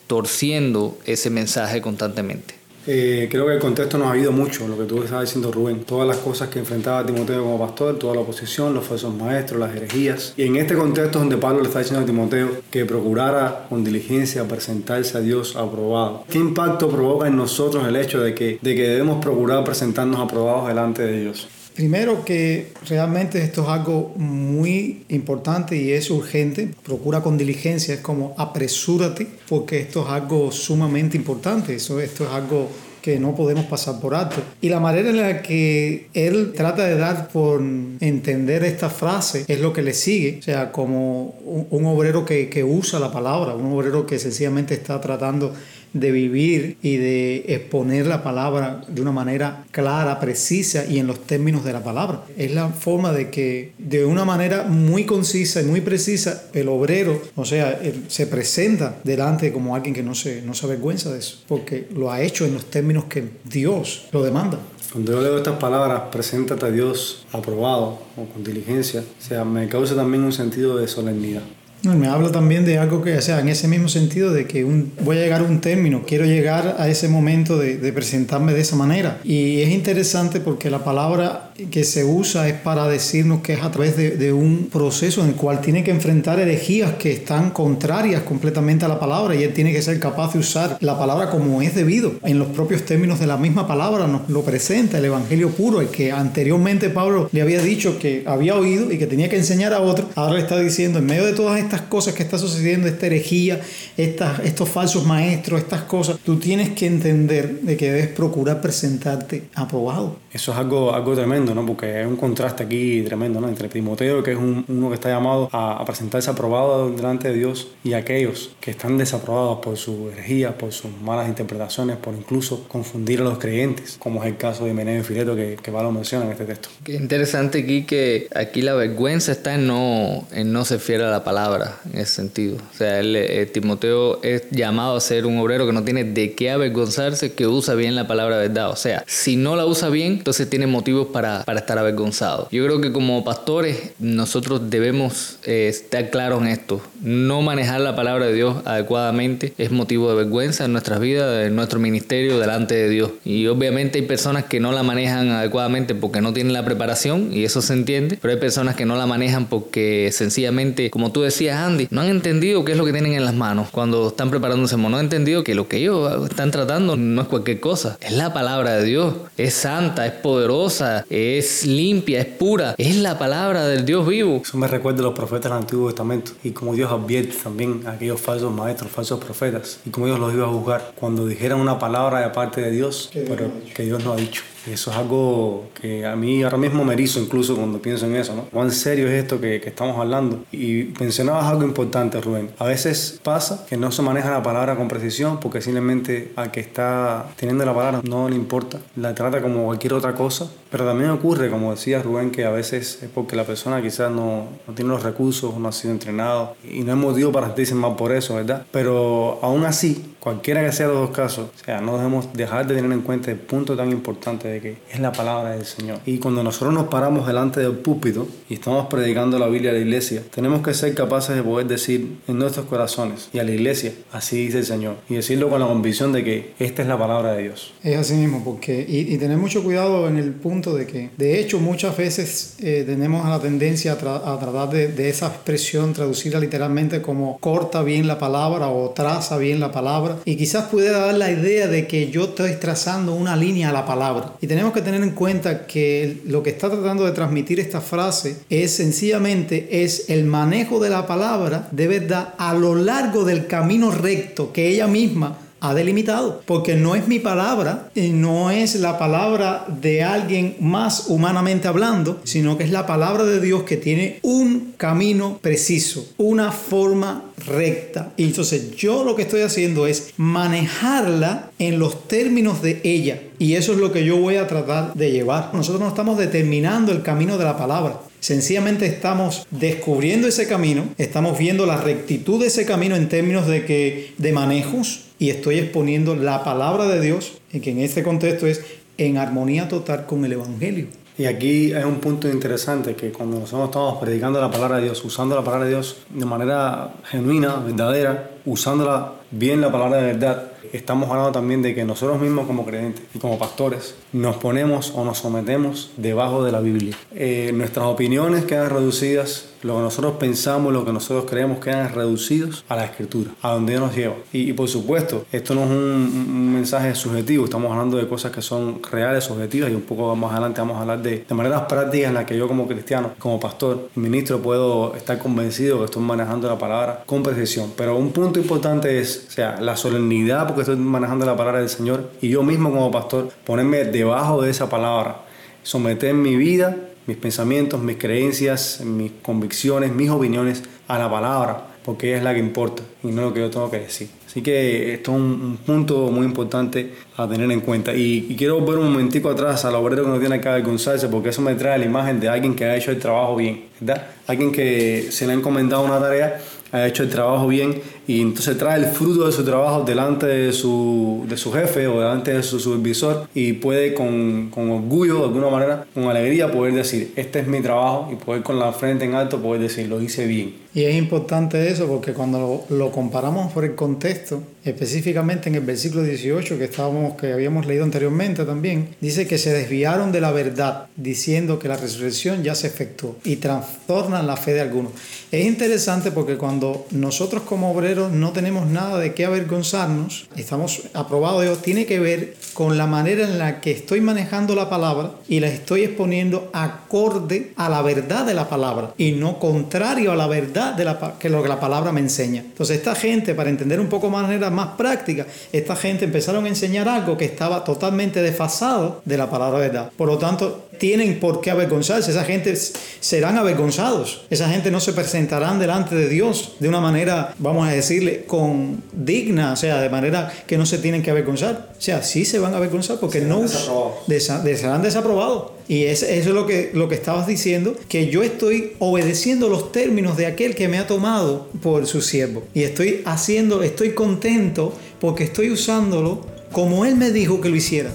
torciendo 0.09 0.99
ese 1.07 1.31
mensaje 1.31 1.81
constantemente. 1.81 2.59
Eh, 2.91 3.29
creo 3.31 3.47
que 3.47 3.53
el 3.53 3.59
contexto 3.59 3.99
nos 3.99 4.09
ha 4.09 4.13
ayudado 4.13 4.33
mucho, 4.33 4.67
lo 4.67 4.79
que 4.79 4.85
tú 4.85 5.03
estabas 5.03 5.27
diciendo 5.27 5.53
Rubén, 5.53 5.85
todas 5.85 6.09
las 6.09 6.17
cosas 6.17 6.49
que 6.49 6.59
enfrentaba 6.59 7.05
Timoteo 7.05 7.43
como 7.43 7.59
pastor, 7.59 7.99
toda 7.99 8.15
la 8.15 8.23
oposición, 8.23 8.73
los 8.73 8.87
falsos 8.87 9.15
maestros, 9.15 9.61
las 9.61 9.77
herejías. 9.77 10.33
Y 10.39 10.45
en 10.45 10.57
este 10.57 10.75
contexto 10.75 11.19
donde 11.19 11.37
Pablo 11.37 11.61
le 11.61 11.69
está 11.69 11.81
diciendo 11.81 12.03
a 12.03 12.07
Timoteo 12.07 12.49
que 12.71 12.87
procurara 12.87 13.67
con 13.69 13.85
diligencia 13.85 14.49
presentarse 14.49 15.19
a 15.19 15.21
Dios 15.21 15.55
aprobado. 15.55 16.25
¿Qué 16.31 16.39
impacto 16.39 16.89
provoca 16.89 17.29
en 17.29 17.37
nosotros 17.37 17.87
el 17.87 17.95
hecho 17.95 18.23
de 18.23 18.35
que, 18.35 18.59
de 18.63 18.75
que 18.75 18.89
debemos 18.89 19.23
procurar 19.23 19.65
presentarnos 19.65 20.19
aprobados 20.19 20.69
delante 20.69 21.03
de 21.03 21.21
Dios? 21.21 21.47
Primero 21.79 22.25
que 22.25 22.73
realmente 22.89 23.41
esto 23.41 23.63
es 23.63 23.69
algo 23.69 24.13
muy 24.17 25.05
importante 25.11 25.77
y 25.77 25.93
es 25.93 26.11
urgente. 26.11 26.71
Procura 26.83 27.21
con 27.21 27.39
diligencia, 27.39 27.95
es 27.95 28.01
como 28.01 28.35
apresúrate 28.37 29.29
porque 29.49 29.79
esto 29.79 30.03
es 30.03 30.09
algo 30.09 30.51
sumamente 30.51 31.17
importante. 31.17 31.77
Eso, 31.77 32.01
esto 32.01 32.25
es 32.25 32.31
algo 32.31 32.69
que 33.01 33.21
no 33.21 33.37
podemos 33.37 33.67
pasar 33.67 34.01
por 34.01 34.17
alto. 34.17 34.43
Y 34.61 34.71
la 34.71 34.81
manera 34.81 35.11
en 35.11 35.19
la 35.19 35.41
que 35.41 36.09
él 36.15 36.53
trata 36.53 36.85
de 36.85 36.97
dar 36.97 37.29
por 37.29 37.63
entender 38.01 38.65
esta 38.65 38.91
frase 38.91 39.45
es 39.47 39.61
lo 39.61 39.73
que 39.73 39.83
le 39.83 39.95
sigue, 39.95 40.39
o 40.41 40.43
sea, 40.43 40.73
como 40.73 41.37
un, 41.71 41.87
obrero 41.87 42.25
que, 42.25 42.49
que, 42.49 42.65
usa 42.65 42.99
la 42.99 43.13
palabra, 43.13 43.55
un 43.55 43.73
obrero 43.73 44.05
que 44.05 44.19
sencillamente 44.19 44.75
está 44.75 45.01
tratando 45.01 45.55
de 45.93 46.13
vivir 46.13 46.77
y 46.83 46.97
de 46.97 47.45
exponer 47.49 48.07
la 48.07 48.23
palabra 48.23 48.83
de 48.89 49.01
una 49.01 49.13
manera 49.13 49.65
clara, 49.71 50.21
precisa 50.21 50.85
y 50.87 50.99
en 50.99 51.07
los 51.07 51.21
términos 51.27 51.65
de 51.65 51.73
la 51.73 51.83
palabra. 51.83 52.25
Es 52.37 52.53
la 52.53 52.69
forma 52.69 53.13
de 53.13 53.31
que 53.31 53.73
de 53.79 54.05
una 54.05 54.25
manera 54.25 54.65
muy 54.65 55.05
concisa 55.05 55.61
y 55.63 55.65
muy 55.65 55.81
precisa 55.81 56.45
el 56.53 56.69
obrero, 56.69 57.21
o 57.37 57.45
sea, 57.45 57.81
se 58.09 58.27
presenta 58.27 58.99
delante 59.05 59.53
como 59.53 59.75
alguien 59.75 59.95
que 59.95 60.03
no 60.03 60.15
se, 60.15 60.43
no 60.43 60.55
se 60.55 60.67
avergüenza 60.67 61.13
de 61.13 61.19
eso, 61.19 61.39
porque 61.49 61.89
lo 61.95 62.11
ha 62.11 62.23
hecho 62.23 62.45
en 62.45 62.55
los 62.55 62.67
términos 62.67 63.05
que 63.05 63.25
Dios 63.45 64.09
lo 64.13 64.23
demanda. 64.23 64.59
Cuando 64.93 65.13
yo 65.13 65.21
leo 65.21 65.37
estas 65.37 65.59
palabras, 65.59 66.05
preséntate 66.11 66.65
a 66.65 66.71
Dios 66.71 67.27
aprobado 67.33 67.99
o 68.17 68.25
con 68.33 68.43
diligencia, 68.43 69.01
o 69.03 69.23
sea, 69.23 69.45
me 69.45 69.69
causa 69.69 69.95
también 69.95 70.25
un 70.25 70.33
sentido 70.33 70.79
de 70.79 70.89
solemnidad. 70.89 71.43
Me 71.83 72.09
habla 72.09 72.33
también 72.33 72.65
de 72.65 72.79
algo 72.79 73.03
que, 73.03 73.17
o 73.17 73.23
sea, 73.23 73.41
en 73.41 73.49
ese 73.49 73.69
mismo 73.69 73.89
sentido 73.89 74.33
de 74.33 74.47
que 74.47 74.65
un, 74.65 74.93
voy 75.01 75.19
a 75.19 75.21
llegar 75.21 75.41
a 75.43 75.45
un 75.45 75.61
término, 75.61 76.03
quiero 76.07 76.25
llegar 76.25 76.77
a 76.79 76.89
ese 76.89 77.09
momento 77.09 77.57
de, 77.57 77.79
de, 77.79 77.93
presentarme 77.93 78.53
de 78.53 78.61
esa 78.61 78.77
manera. 78.77 79.21
Y 79.25 79.61
es 79.61 79.71
interesante 79.71 80.41
porque 80.41 80.71
la 80.71 80.85
palabra 80.85 81.53
que 81.71 81.85
se 81.85 82.05
usa 82.05 82.49
es 82.49 82.55
para 82.55 82.89
decirnos 82.89 83.43
que 83.43 83.55
es 83.55 83.63
a 83.63 83.71
través 83.71 83.97
de, 83.97 84.11
de 84.11 84.33
un 84.33 84.69
proceso 84.71 85.23
en 85.23 85.29
el 85.29 85.35
cual 85.35 85.61
tiene 85.61 85.85
que 85.85 85.91
enfrentar 85.91 86.41
herejías 86.41 86.95
que 86.95 87.13
están 87.13 87.51
contrarias 87.51 88.23
completamente 88.23 88.85
a 88.85 88.89
la 88.89 88.99
palabra 88.99 89.35
y 89.35 89.43
él 89.43 89.53
tiene 89.53 89.73
que 89.73 89.83
ser 89.83 90.01
capaz 90.01 90.33
de 90.33 90.41
usar 90.41 90.79
la 90.81 90.99
palabra 90.99 91.31
como 91.31 91.63
es 91.63 91.75
debido. 91.75 92.15
En 92.25 92.39
los 92.39 92.49
propios 92.49 92.85
términos 92.85 93.21
de 93.21 93.27
la 93.27 93.37
misma 93.37 93.67
palabra 93.67 94.07
nos 94.07 94.29
lo 94.29 94.43
presenta 94.43 94.99
el 94.99 95.05
Evangelio 95.07 95.51
puro, 95.51 95.81
el 95.81 95.89
que 95.89 96.13
anteriormente 96.13 96.91
Pablo 96.91 97.29
le 97.33 97.43
había 97.43 97.61
dicho 97.61 97.99
que 97.99 98.25
había 98.27 98.55
oído 98.55 98.91
y 98.93 98.99
que 98.99 99.07
tenía 99.07 99.29
que 99.29 99.37
enseñar 99.37 99.73
a 99.73 99.81
otro. 99.81 100.09
Ahora 100.15 100.35
le 100.35 100.41
está 100.41 100.59
diciendo, 100.59 100.99
en 100.99 101.07
medio 101.07 101.25
de 101.25 101.33
todas 101.33 101.59
estas 101.59 101.68
estas 101.69 101.83
cosas 101.83 102.15
que 102.15 102.23
está 102.23 102.39
sucediendo, 102.39 102.89
esta 102.89 103.07
herejía, 103.07 103.61
estas, 103.97 104.41
estos 104.41 104.69
falsos 104.69 105.05
maestros, 105.05 105.61
estas 105.61 105.83
cosas, 105.83 106.19
tú 106.25 106.39
tienes 106.39 106.71
que 106.71 106.87
entender 106.87 107.61
de 107.61 107.77
que 107.77 107.93
debes 107.93 108.09
procurar 108.09 108.61
presentarte 108.61 109.45
aprobado. 109.55 110.17
Eso 110.33 110.53
es 110.53 110.59
algo, 110.59 110.95
algo 110.95 111.15
tremendo, 111.15 111.55
¿no? 111.55 111.65
Porque 111.67 111.99
hay 111.99 112.07
un 112.07 112.17
contraste 112.17 112.65
aquí 112.65 113.03
tremendo, 113.03 113.41
¿no? 113.41 113.49
Entre 113.49 113.69
Timoteo, 113.69 114.23
que 114.23 114.33
es 114.33 114.39
uno 114.39 114.89
que 114.89 114.95
está 114.95 115.11
llamado 115.11 115.49
a, 115.53 115.85
presentarse 115.85 116.31
aprobado 116.31 116.91
delante 116.91 117.29
de 117.29 117.35
Dios, 117.35 117.69
y 117.85 117.93
aquellos 117.93 118.51
que 118.61 118.71
están 118.71 118.99
desaprobados 118.99 119.59
por 119.59 119.77
su 119.77 120.11
herejía, 120.11 120.57
por 120.57 120.73
sus 120.73 120.91
malas 121.03 121.29
interpretaciones, 121.29 121.97
por 121.97 122.15
incluso 122.15 122.67
confundir 122.69 123.21
a 123.21 123.25
los 123.25 123.39
creyentes, 123.39 123.97
como 123.99 124.23
es 124.23 124.29
el 124.29 124.37
caso 124.37 124.65
de 124.65 124.73
Meneo 124.73 125.01
y 125.01 125.05
Fileto 125.05 125.37
que, 125.37 125.57
que 125.63 125.73
Pablo 125.73 125.93
menciona 125.93 126.25
en 126.27 126.33
este 126.33 126.45
texto. 126.45 126.69
Qué 126.85 126.95
interesante 126.95 127.61
aquí 127.61 127.85
que 127.85 128.29
aquí 128.35 128.63
la 128.63 128.75
vergüenza 128.75 129.33
está 129.33 129.55
en 129.55 129.67
no, 129.67 130.27
en 130.33 130.53
no 130.53 130.65
ser 130.65 130.81
fiel 130.81 131.03
a 131.03 131.11
la 131.11 131.25
palabra 131.25 131.58
en 131.93 132.01
ese 132.01 132.13
sentido. 132.13 132.57
O 132.57 132.77
sea, 132.77 133.01
eh, 133.01 133.47
Timoteo 133.53 134.21
es 134.23 134.45
llamado 134.51 134.97
a 134.97 135.01
ser 135.01 135.27
un 135.27 135.39
obrero 135.39 135.67
que 135.67 135.73
no 135.73 135.85
tiene 135.85 136.05
de 136.05 136.35
qué 136.35 136.51
avergonzarse, 136.51 137.33
que 137.33 137.47
usa 137.47 137.75
bien 137.75 137.95
la 137.95 138.07
palabra 138.07 138.37
verdad. 138.37 138.71
O 138.71 138.77
sea, 138.77 139.05
si 139.07 139.37
no 139.37 139.57
la 139.57 139.67
usa 139.67 139.89
bien, 139.89 140.15
entonces 140.15 140.49
tiene 140.49 140.67
motivos 140.67 141.09
para, 141.09 141.45
para 141.45 141.61
estar 141.61 141.79
avergonzado. 141.79 142.49
Yo 142.51 142.65
creo 142.65 142.81
que 142.81 142.93
como 142.93 143.25
pastores 143.25 143.93
nosotros 143.99 144.71
debemos 144.71 145.39
eh, 145.45 145.69
estar 145.69 146.11
claros 146.11 146.43
en 146.43 146.49
esto. 146.49 146.81
No 147.03 147.43
manejar 147.43 147.81
la 147.81 147.97
palabra 147.97 148.27
de 148.27 148.35
Dios 148.35 148.57
adecuadamente 148.65 149.53
es 149.59 149.71
motivo 149.71 150.11
de 150.11 150.17
vergüenza 150.17 150.65
en 150.65 150.73
nuestras 150.73 151.01
vidas, 151.01 151.47
en 151.47 151.57
nuestro 151.57 151.79
ministerio, 151.79 152.39
delante 152.39 152.75
de 152.75 152.89
Dios. 152.89 153.11
Y 153.25 153.47
obviamente 153.47 153.99
hay 153.99 154.07
personas 154.07 154.45
que 154.45 154.61
no 154.61 154.73
la 154.73 154.83
manejan 154.83 155.31
adecuadamente 155.31 155.95
porque 155.95 156.21
no 156.21 156.33
tienen 156.33 156.53
la 156.53 156.65
preparación 156.65 157.31
y 157.33 157.45
eso 157.45 157.63
se 157.63 157.73
entiende, 157.73 158.19
pero 158.21 158.35
hay 158.35 158.41
personas 158.41 158.77
que 158.77 158.85
no 158.85 158.97
la 158.97 159.07
manejan 159.07 159.47
porque 159.47 160.11
sencillamente, 160.13 160.91
como 160.91 161.13
tú 161.13 161.23
decías, 161.23 161.48
Andy, 161.53 161.89
no 161.91 162.01
han 162.01 162.09
entendido 162.09 162.65
qué 162.65 162.73
es 162.73 162.79
lo 162.79 162.85
que 162.85 162.93
tienen 162.93 163.13
en 163.13 163.25
las 163.25 163.35
manos 163.35 163.69
cuando 163.71 164.09
están 164.09 164.31
preparándose. 164.31 164.77
No 164.77 164.89
han 164.97 165.05
entendido 165.05 165.45
que 165.45 165.55
lo 165.55 165.69
que 165.69 165.79
ellos 165.79 166.29
están 166.31 166.51
tratando 166.51 166.97
no 166.97 167.23
es 167.23 167.29
cualquier 167.29 167.61
cosa. 167.61 167.99
Es 168.01 168.13
la 168.13 168.33
palabra 168.33 168.73
de 168.77 168.85
Dios. 168.85 169.15
Es 169.37 169.55
santa, 169.55 170.07
es 170.07 170.13
poderosa, 170.13 171.05
es 171.11 171.67
limpia, 171.67 172.21
es 172.21 172.27
pura. 172.27 172.75
Es 172.79 172.97
la 172.97 173.19
palabra 173.19 173.67
del 173.67 173.85
Dios 173.85 174.07
vivo. 174.07 174.41
Eso 174.45 174.57
me 174.59 174.69
recuerda 174.69 175.01
a 175.01 175.05
los 175.05 175.15
profetas 175.15 175.51
del 175.51 175.61
Antiguo 175.61 175.89
Testamento 175.89 176.33
y 176.43 176.51
como 176.51 176.75
Dios 176.75 176.91
advierte 176.91 177.37
también 177.43 177.83
a 177.87 177.93
aquellos 177.93 178.21
falsos 178.21 178.53
maestros, 178.53 178.91
falsos 178.91 179.23
profetas 179.23 179.81
y 179.85 179.91
como 179.91 180.07
Dios 180.07 180.19
los 180.19 180.33
iba 180.33 180.47
a 180.47 180.49
juzgar 180.49 180.93
cuando 180.95 181.27
dijeran 181.27 181.61
una 181.61 181.79
palabra 181.79 182.21
de 182.21 182.31
parte 182.31 182.61
de 182.61 182.71
Dios, 182.71 183.11
pero 183.13 183.51
que 183.75 183.83
Dios 183.83 184.05
no 184.05 184.13
ha 184.13 184.17
dicho. 184.17 184.43
Eso 184.67 184.91
es 184.91 184.97
algo 184.97 185.69
que 185.81 186.07
a 186.07 186.17
mí 186.17 186.43
ahora 186.43 186.59
mismo 186.59 186.85
me 186.85 186.95
erizo 186.95 187.21
incluso 187.21 187.57
cuando 187.57 187.81
pienso 187.81 188.07
en 188.07 188.17
eso, 188.17 188.35
¿no? 188.35 188.43
¿Cuán 188.43 188.71
serio 188.71 189.09
es 189.09 189.15
esto 189.15 189.41
que, 189.41 189.61
que 189.61 189.69
estamos 189.69 189.99
hablando? 189.99 190.45
Y 190.53 190.93
mencionabas 191.01 191.45
algo 191.45 191.63
importante, 191.63 192.21
Rubén. 192.21 192.51
A 192.59 192.65
veces 192.65 193.21
pasa 193.23 193.65
que 193.69 193.77
no 193.77 193.93
se 193.93 194.03
maneja 194.03 194.31
la 194.31 194.43
palabra 194.43 194.77
con 194.77 194.89
precisión 194.89 195.41
porque 195.41 195.61
simplemente 195.61 196.33
al 196.37 196.51
que 196.51 196.61
está 196.61 197.27
teniendo 197.37 197.65
la 197.65 197.75
palabra 197.75 198.01
no 198.05 198.29
le 198.29 198.37
importa, 198.37 198.81
la 198.97 199.15
trata 199.15 199.41
como 199.41 199.65
cualquier 199.67 199.95
otra 199.95 200.15
cosa. 200.15 200.51
Pero 200.71 200.85
también 200.85 201.11
ocurre, 201.11 201.49
como 201.51 201.71
decía 201.71 202.03
Rubén, 202.03 202.31
que 202.31 202.45
a 202.45 202.51
veces 202.51 202.99
es 203.03 203.09
porque 203.09 203.37
la 203.37 203.45
persona 203.45 203.81
quizás 203.81 204.11
no, 204.11 204.49
no 204.67 204.75
tiene 204.75 204.91
los 204.91 205.03
recursos, 205.03 205.57
no 205.57 205.69
ha 205.69 205.73
sido 205.73 205.93
entrenado 205.93 206.57
y 206.63 206.81
no 206.81 206.93
hay 206.93 206.99
motivo 206.99 207.33
para 207.33 207.47
sentirse 207.47 207.75
mal 207.75 207.97
por 207.97 208.13
eso, 208.13 208.35
¿verdad? 208.35 208.67
Pero 208.71 209.39
aún 209.43 209.65
así, 209.65 210.15
cualquiera 210.21 210.65
que 210.65 210.73
sea 210.73 210.89
los 210.89 210.97
dos 210.97 211.11
casos, 211.11 211.51
o 211.61 211.65
sea, 211.65 211.81
no 211.81 211.97
debemos 211.97 212.33
dejar 212.33 212.67
de 212.67 212.75
tener 212.75 212.91
en 212.93 213.03
cuenta 213.03 213.31
el 213.31 213.39
punto 213.39 213.77
tan 213.77 213.91
importante 213.91 214.49
de 214.49 214.61
que 214.61 214.77
es 214.93 215.01
la 215.01 215.13
palabra 215.13 215.53
del 215.53 215.65
Señor. 215.65 216.01
Y 216.07 216.19
cuando 216.19 216.43
nosotros 216.43 216.75
nos 216.75 216.89
paramos 216.89 217.27
delante 217.27 217.61
del 217.61 217.73
púlpito 217.73 218.27
y 218.49 218.55
estamos 218.55 218.87
predicando 218.87 219.39
la 219.39 219.47
Biblia 219.47 219.71
a 219.71 219.75
la 219.75 219.81
iglesia, 219.81 220.23
tenemos 220.35 220.63
que 220.63 220.75
ser 220.75 220.95
capaces 220.95 221.37
de 221.37 221.43
poder 221.43 221.67
decir 221.67 222.19
en 222.27 222.39
nuestros 222.39 222.67
corazones 222.67 223.29
y 223.33 223.39
a 223.39 223.45
la 223.45 223.53
iglesia, 223.53 223.93
así 224.13 224.47
dice 224.47 224.59
el 224.59 224.67
Señor, 224.67 224.97
y 225.09 225.15
decirlo 225.15 225.49
con 225.49 225.61
la 225.61 225.67
convicción 225.67 226.13
de 226.13 226.25
que 226.25 226.55
esta 226.59 226.83
es 226.83 226.89
la 226.89 226.99
palabra 226.99 227.33
de 227.33 227.45
Dios. 227.45 227.73
Es 227.83 227.97
así 227.97 228.15
mismo, 228.15 228.43
porque, 228.45 228.85
y, 228.89 229.17
tener 229.19 229.37
mucho 229.37 229.63
cuidado 229.63 230.07
en 230.09 230.17
el 230.17 230.33
punto 230.33 230.75
de 230.75 230.87
que, 230.87 231.11
de 231.17 231.41
hecho, 231.41 231.59
muchas 231.59 231.97
veces 231.97 232.57
eh, 232.61 232.85
tenemos 232.87 233.29
la 233.29 233.41
tendencia 233.41 233.93
a, 233.93 234.33
a 234.33 234.39
tratar 234.39 234.71
de, 234.71 234.89
de 234.89 235.09
esa 235.09 235.27
expresión 235.27 235.93
traducirla 235.93 236.39
literalmente 236.39 237.03
como 237.03 237.39
corta 237.39 237.83
bien 237.83 238.07
la 238.07 238.19
palabra 238.19 238.69
o 238.69 238.91
traza 238.91 239.39
bien 239.39 239.61
la 239.61 239.73
palabra 239.73 240.08
y 240.25 240.37
quizás 240.37 240.67
pudiera 240.67 240.99
dar 240.99 241.15
la 241.15 241.31
idea 241.31 241.67
de 241.67 241.87
que 241.87 242.11
yo 242.11 242.25
estoy 242.25 242.55
trazando 242.55 243.15
una 243.15 243.37
línea 243.37 243.71
a 243.71 243.73
la 243.73 243.87
palabra. 243.87 244.35
Y 244.41 244.47
tenemos 244.47 244.73
que 244.73 244.83
tener 244.83 245.03
en 245.03 245.11
cuenta 245.11 245.67
que 245.67 246.21
lo 246.27 246.43
que 246.43 246.51
está 246.51 246.71
tratando 246.71 247.05
de 247.05 247.13
transmitir 247.13 247.61
esta 247.61 247.81
frase 247.81 248.37
es 248.51 248.73
sencillamente 248.73 249.85
es 249.85 250.11
el 250.11 250.25
manejo 250.25 250.81
de 250.81 250.91
la 250.91 251.07
palabra 251.07 251.69
de 251.71 251.89
verdad 251.89 252.35
a 252.39 252.55
lo 252.55 252.75
largo 252.75 253.25
del 253.25 253.47
camino 253.47 253.91
recto 253.91 254.53
que 254.53 254.69
ella 254.69 254.87
misma 254.87 255.39
ha 255.61 255.75
delimitado, 255.75 256.43
porque 256.47 256.75
no 256.75 256.95
es 256.95 257.09
mi 257.09 257.19
palabra, 257.19 257.91
y 257.95 258.09
no 258.11 258.51
es 258.51 258.77
la 258.77 258.99
palabra 258.99 259.67
de 259.81 260.03
alguien 260.03 260.57
más 260.61 261.05
humanamente 261.09 261.69
hablando, 261.69 262.21
sino 262.25 262.57
que 262.57 262.65
es 262.65 262.71
la 262.71 262.87
palabra 262.87 263.25
de 263.25 263.41
Dios 263.41 263.65
que 263.65 263.77
tiene 263.77 264.21
un 264.23 264.75
camino 264.77 265.39
preciso, 265.41 266.07
una 266.19 266.53
forma 266.53 267.25
recta. 267.47 268.13
Y 268.17 268.25
entonces 268.25 268.77
yo 268.77 269.05
lo 269.05 269.17
que 269.17 269.23
estoy 269.23 269.43
haciendo 269.43 269.87
es 269.87 270.13
manejarla 270.17 271.51
en 271.59 271.79
los 271.79 272.07
términos 272.09 272.63
de 272.63 272.81
ella. 272.85 273.21
Y 273.39 273.55
eso 273.55 273.73
es 273.73 273.79
lo 273.79 273.93
que 273.93 274.05
yo 274.05 274.17
voy 274.17 274.37
a 274.37 274.47
tratar 274.47 274.95
de 274.95 275.13
llevar. 275.13 275.51
Nosotros 275.53 275.81
no 275.81 275.89
estamos 275.89 276.19
determinando 276.19 276.93
el 276.93 277.03
camino 277.03 277.39
de 277.39 277.45
la 277.45 277.57
palabra. 277.57 278.01
Sencillamente 278.21 278.87
estamos 278.87 279.47
descubriendo 279.51 280.27
ese 280.27 280.49
camino, 280.49 280.85
estamos 280.99 281.39
viendo 281.39 281.67
la 281.67 281.77
rectitud 281.77 282.41
de 282.41 282.49
ese 282.49 282.67
camino 282.67 282.97
en 282.97 283.09
términos 283.09 283.47
de 283.47 283.65
que 283.65 284.13
de 284.19 284.33
manejos 284.33 285.05
y 285.19 285.31
estoy 285.31 285.59
exponiendo 285.59 286.17
la 286.17 286.45
palabra 286.45 286.87
de 286.87 287.01
Dios, 287.01 287.41
en 287.53 287.61
que 287.61 287.71
en 287.71 287.81
este 287.81 288.03
contexto 288.03 288.47
es 288.47 288.63
en 288.99 289.19
armonía 289.19 289.69
total 289.69 290.07
con 290.07 290.25
el 290.25 290.33
evangelio. 290.33 290.87
Y 291.17 291.27
aquí 291.27 291.73
hay 291.73 291.83
un 291.83 291.97
punto 291.97 292.29
interesante 292.29 292.95
que 292.95 293.11
cuando 293.11 293.41
nosotros 293.41 293.71
estamos 293.71 293.99
predicando 293.99 294.41
la 294.41 294.53
palabra 294.53 294.77
de 294.77 294.85
Dios, 294.85 295.05
usando 295.05 295.35
la 295.35 295.43
palabra 295.43 295.65
de 295.65 295.73
Dios 295.73 295.97
de 296.11 296.25
manera 296.25 296.95
genuina, 297.11 297.57
verdadera, 297.57 298.31
usándola 298.45 299.15
bien 299.33 299.61
la 299.61 299.73
palabra 299.73 299.97
de 299.97 300.13
verdad, 300.13 300.48
estamos 300.73 301.11
hablando 301.11 301.33
también 301.33 301.63
de 301.63 301.75
que 301.75 301.85
nosotros 301.85 302.21
mismos 302.21 302.47
como 302.47 302.65
creyentes 302.65 303.05
y 303.15 303.19
como 303.19 303.39
pastores 303.39 303.95
nos 304.13 304.37
ponemos 304.37 304.93
o 304.95 305.05
nos 305.05 305.19
sometemos 305.19 305.91
debajo 305.97 306.45
de 306.45 306.53
la 306.53 306.61
Biblia. 306.61 306.97
Eh, 307.15 307.53
nuestras 307.55 307.87
opiniones 307.87 308.45
quedan 308.45 308.71
reducidas, 308.71 309.49
lo 309.63 309.77
que 309.77 309.81
nosotros 309.81 310.15
pensamos, 310.19 310.73
lo 310.73 310.85
que 310.85 310.93
nosotros 310.93 311.25
creemos 311.29 311.59
quedan 311.59 311.93
reducidos 311.93 312.65
a 312.69 312.77
la 312.77 312.85
escritura, 312.85 313.31
a 313.43 313.53
donde 313.53 313.73
Dios 313.73 313.83
nos 313.83 313.97
lleva. 313.97 314.15
Y, 314.33 314.53
por 314.53 314.69
supuesto, 314.69 315.27
esto 315.33 315.55
no 315.55 315.65
es 315.65 315.71
un, 315.71 316.49
mensaje 316.49 316.95
subjetivo, 316.95 317.45
estamos 317.45 317.71
hablando 317.71 317.97
de 317.99 318.09
cosas 318.09 318.33
que 318.33 318.43
son 318.43 318.83
reales, 318.83 319.31
objetivas 319.31 319.71
y 319.71 319.75
un 319.75 319.83
poco 319.83 320.15
más 320.17 320.33
adelante 320.33 320.61
vamos 320.61 320.77
a 320.79 320.81
hablar 320.83 321.03
de, 321.03 321.25
de 321.29 321.35
maneras 321.35 321.63
prácticas 321.69 322.09
en 322.09 322.15
las 322.15 322.25
que 322.25 322.37
yo 322.37 322.49
como 322.49 322.67
cristiano, 322.67 323.13
como 323.19 323.39
pastor 323.39 323.91
ministro 323.95 324.41
puedo 324.41 324.95
estar 324.97 325.19
convencido 325.19 325.79
que 325.79 325.85
estoy 325.85 326.03
manejando 326.03 326.49
la 326.49 326.59
palabra 326.59 327.03
con 327.07 327.23
precisión. 327.23 327.73
Pero 327.77 327.97
un 327.97 328.13
punto 328.13 328.41
importante 328.41 328.99
es, 328.99 329.27
o 329.29 329.31
sea, 329.31 329.61
la 329.61 329.77
solemnidad 329.77 330.47
porque 330.47 330.63
estoy 330.63 330.77
manejando 330.77 331.27
la 331.27 331.37
palabra 331.37 331.61
del 331.61 331.69
Señor 331.69 332.11
y 332.21 332.31
yo 332.31 332.43
mismo 332.43 332.71
como 332.71 332.91
pastor 332.91 333.31
ponerme 333.45 333.85
debajo 333.85 334.43
de 334.43 334.51
esa 334.51 334.69
palabra, 334.69 335.23
someter 335.63 336.15
mi 336.15 336.37
vida, 336.37 336.77
mis 337.09 337.17
pensamientos, 337.17 337.81
mis 337.81 337.97
creencias, 337.97 338.83
mis 338.85 339.13
convicciones, 339.23 339.91
mis 339.91 340.11
opiniones 340.11 340.63
a 340.87 340.99
la 340.99 341.11
palabra, 341.11 341.69
porque 341.83 342.15
es 342.15 342.23
la 342.23 342.35
que 342.35 342.39
importa 342.39 342.83
y 343.03 343.07
no 343.09 343.23
lo 343.23 343.33
que 343.33 343.41
yo 343.41 343.49
tengo 343.49 343.71
que 343.71 343.79
decir. 343.79 344.09
Así 344.27 344.43
que 344.43 344.93
esto 344.93 345.13
es 345.13 345.17
un, 345.17 345.23
un 345.25 345.57
punto 345.57 346.11
muy 346.11 346.27
importante 346.27 346.93
a 347.17 347.27
tener 347.27 347.51
en 347.51 347.61
cuenta. 347.61 347.95
Y, 347.95 348.27
y, 348.29 348.37
quiero 348.37 348.61
volver 348.61 348.81
un 348.81 348.93
momentico 348.93 349.31
atrás 349.31 349.65
al 349.65 349.75
obrero 349.75 350.05
que 350.05 350.11
no 350.11 350.19
tiene 350.19 350.39
que 350.39 350.51
avergonzarse, 350.51 351.09
porque 351.09 351.31
eso 351.31 351.41
me 351.41 351.55
trae 351.55 351.79
la 351.79 351.87
imagen 351.87 352.21
de 352.21 352.29
alguien 352.29 352.55
que 352.55 352.67
ha 352.67 352.77
hecho 352.77 352.91
el 352.91 352.99
trabajo 352.99 353.37
bien, 353.37 353.65
¿verdad? 353.81 354.07
Alguien 354.27 354.53
que 354.53 355.09
se 355.11 355.27
le 355.27 355.33
ha 355.33 355.35
encomendado 355.35 355.83
una 355.85 355.99
tarea, 355.99 356.39
ha 356.73 356.87
hecho 356.87 357.05
el 357.05 357.09
trabajo 357.09 357.49
bien 357.49 357.81
y 358.09 358.23
entonces 358.23 358.57
trae 358.57 358.79
el 358.79 358.87
fruto 358.87 359.27
de 359.27 359.33
su 359.33 359.45
trabajo 359.45 359.85
delante 359.85 360.27
de 360.27 360.51
su, 360.55 361.27
de 361.29 361.37
su 361.37 361.53
jefe 361.53 361.87
o 361.87 362.01
delante 362.01 362.33
de 362.33 362.43
su 362.43 362.59
supervisor 362.59 363.29
y 363.35 363.53
puede 363.53 363.93
con, 363.93 364.49
con 364.49 364.71
orgullo, 364.71 365.19
de 365.19 365.25
alguna 365.25 365.51
manera, 365.51 365.87
con 365.93 366.05
alegría 366.05 366.51
poder 366.51 366.73
decir, 366.73 367.13
este 367.17 367.41
es 367.41 367.47
mi 367.47 367.61
trabajo 367.61 368.09
y 368.11 368.17
poder 368.17 368.43
con 368.43 368.59
la 368.59 368.73
frente 368.73 369.05
en 369.05 369.15
alto 369.15 369.43
poder 369.43 369.61
decir, 369.61 369.89
lo 369.89 370.01
hice 370.01 370.27
bien. 370.27 370.55
Y 370.73 370.85
es 370.85 370.95
importante 370.97 371.71
eso 371.71 371.87
porque 371.87 372.15
cuando 372.15 372.67
lo, 372.71 372.77
lo 372.77 372.93
comparamos 372.93 373.53
por 373.53 373.65
el 373.65 373.75
contexto, 373.75 374.43
específicamente 374.65 375.49
en 375.49 375.57
el 375.57 375.63
versículo 375.63 376.03
18 376.03 376.57
que, 376.57 376.65
estábamos, 376.65 377.15
que 377.15 377.33
habíamos 377.33 377.67
leído 377.67 377.85
anteriormente 377.85 378.45
también, 378.45 378.91
dice 379.01 379.27
que 379.27 379.39
se 379.39 379.53
desviaron 379.53 380.13
de 380.13 380.21
la 380.21 380.31
verdad, 380.31 380.87
diciendo 380.97 381.59
que 381.59 381.69
la 381.69 381.77
resurrección 381.77 382.43
ya 382.43 382.55
se 382.55 382.69
efectuó 382.69 383.17
y 383.25 383.37
trastornan 383.37 384.27
la 384.27 384.37
fe 384.37 384.55
de 384.55 384.61
algunos. 384.61 384.93
Es 385.31 385.45
interesante 385.45 386.11
porque 386.11 386.37
cuando 386.37 386.87
nosotros 386.91 387.43
como 387.43 387.73
obreros 387.73 387.98
no 387.99 388.31
tenemos 388.31 388.67
nada 388.67 388.99
de 388.99 389.15
qué 389.15 389.25
avergonzarnos, 389.25 390.29
estamos 390.37 390.83
aprobados 390.95 391.41
de 391.41 391.47
Dios, 391.49 391.63
tiene 391.63 391.87
que 391.87 391.99
ver 391.99 392.37
con 392.55 392.79
la 392.79 392.87
manera 392.87 393.25
en 393.25 393.39
la 393.39 393.61
que 393.61 393.73
estoy 393.73 394.01
manejando 394.01 394.55
la 394.55 394.71
palabra 394.71 395.13
y 395.29 395.41
la 395.41 395.49
estoy 395.49 395.83
exponiendo 395.83 396.51
acorde 396.53 397.53
a 397.57 397.69
la 397.69 397.83
verdad 397.83 398.25
de 398.25 398.35
la 398.35 398.49
palabra 398.49 398.95
y 398.97 399.13
no 399.13 399.39
contrario 399.39 400.13
a 400.13 400.17
la 400.17 400.27
verdad 400.27 400.75
de 400.75 400.85
la, 400.85 401.17
que 401.19 401.29
lo 401.29 401.43
que 401.43 401.49
la 401.49 401.61
palabra 401.61 401.93
me 401.93 402.01
enseña. 402.01 402.43
Entonces 402.43 402.79
esta 402.79 402.95
gente, 402.95 403.35
para 403.35 403.51
entender 403.51 403.81
un 403.81 403.89
poco 403.89 404.11
más 404.11 404.29
manera 404.29 404.51
más 404.51 404.77
práctica, 404.77 405.27
esta 405.53 405.75
gente 405.77 406.05
empezaron 406.05 406.45
a 406.45 406.49
enseñar 406.49 406.89
algo 406.89 407.17
que 407.17 407.25
estaba 407.25 407.65
totalmente 407.65 408.23
desfasado 408.23 409.03
de 409.05 409.17
la 409.17 409.31
palabra 409.31 409.59
verdad. 409.59 409.91
Por 409.97 410.09
lo 410.09 410.19
tanto, 410.19 410.69
tienen 410.79 411.19
por 411.19 411.41
qué 411.41 411.51
avergonzarse. 411.51 412.11
Esa 412.11 412.25
gente 412.25 412.55
serán 413.01 413.37
avergonzados. 413.37 414.23
Esa 414.31 414.49
gente 414.49 414.71
no 414.71 414.81
se 414.81 414.93
presentarán 414.93 415.59
delante 415.59 415.95
de 415.95 416.09
Dios 416.09 416.57
de 416.59 416.69
una 416.69 416.81
manera, 416.81 417.35
vamos 417.39 417.67
a 417.67 417.73
decirle, 417.89 418.25
con 418.27 418.83
digna, 418.93 419.53
o 419.53 419.57
sea, 419.57 419.81
de 419.81 419.89
manera 419.89 420.33
que 420.47 420.59
no 420.59 420.67
se 420.67 420.79
tienen 420.79 421.03
que 421.03 421.11
avergonzar. 421.11 421.73
O 421.79 421.81
sea, 421.81 422.03
sí 422.03 422.25
se 422.25 422.39
van 422.39 422.55
a 422.55 422.59
avergonzar 422.59 422.99
porque 423.01 423.21
serán 423.21 423.29
no 423.31 423.43
desaprobados. 423.43 424.61
serán 424.61 424.83
desaprobados. 424.83 425.53
Y 425.69 425.85
es, 425.85 426.03
eso 426.03 426.29
es 426.31 426.35
lo 426.35 426.47
que, 426.47 426.71
lo 426.73 426.89
que 426.89 426.95
estabas 426.95 427.27
diciendo, 427.27 427.77
que 427.89 428.09
yo 428.09 428.23
estoy 428.23 428.73
obedeciendo 428.79 429.49
los 429.49 429.73
términos 429.73 430.17
de 430.17 430.27
aquel 430.27 430.55
que 430.55 430.69
me 430.69 430.79
ha 430.79 430.87
tomado 430.87 431.49
por 431.63 431.87
su 431.87 432.01
siervo. 432.01 432.43
Y 432.55 432.63
estoy 432.63 433.03
haciendo, 433.05 433.63
estoy 433.63 433.93
contento 433.93 434.75
porque 435.01 435.25
estoy 435.25 435.51
usándolo 435.51 436.27
como 436.53 436.85
él 436.85 436.97
me 436.97 437.11
dijo 437.11 437.41
que 437.41 437.49
lo 437.49 437.57
hiciera. 437.57 437.91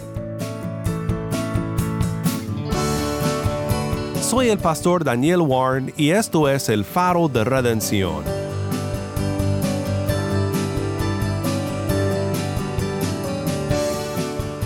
Soy 4.22 4.50
el 4.50 4.58
pastor 4.58 5.04
Daniel 5.04 5.42
Warren 5.42 5.94
y 5.96 6.10
esto 6.10 6.50
es 6.50 6.70
el 6.70 6.86
faro 6.86 7.28
de 7.28 7.44
redención. 7.44 8.43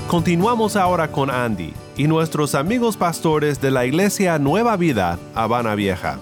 Continuamos 0.08 0.78
ahora 0.78 1.12
con 1.12 1.30
Andy 1.30 1.74
y 1.98 2.08
nuestros 2.08 2.56
amigos 2.56 2.96
pastores 2.96 3.60
de 3.60 3.72
la 3.72 3.86
iglesia 3.86 4.40
Nueva 4.40 4.78
Vida, 4.78 5.20
Habana 5.36 5.76
Vieja. 5.76 6.18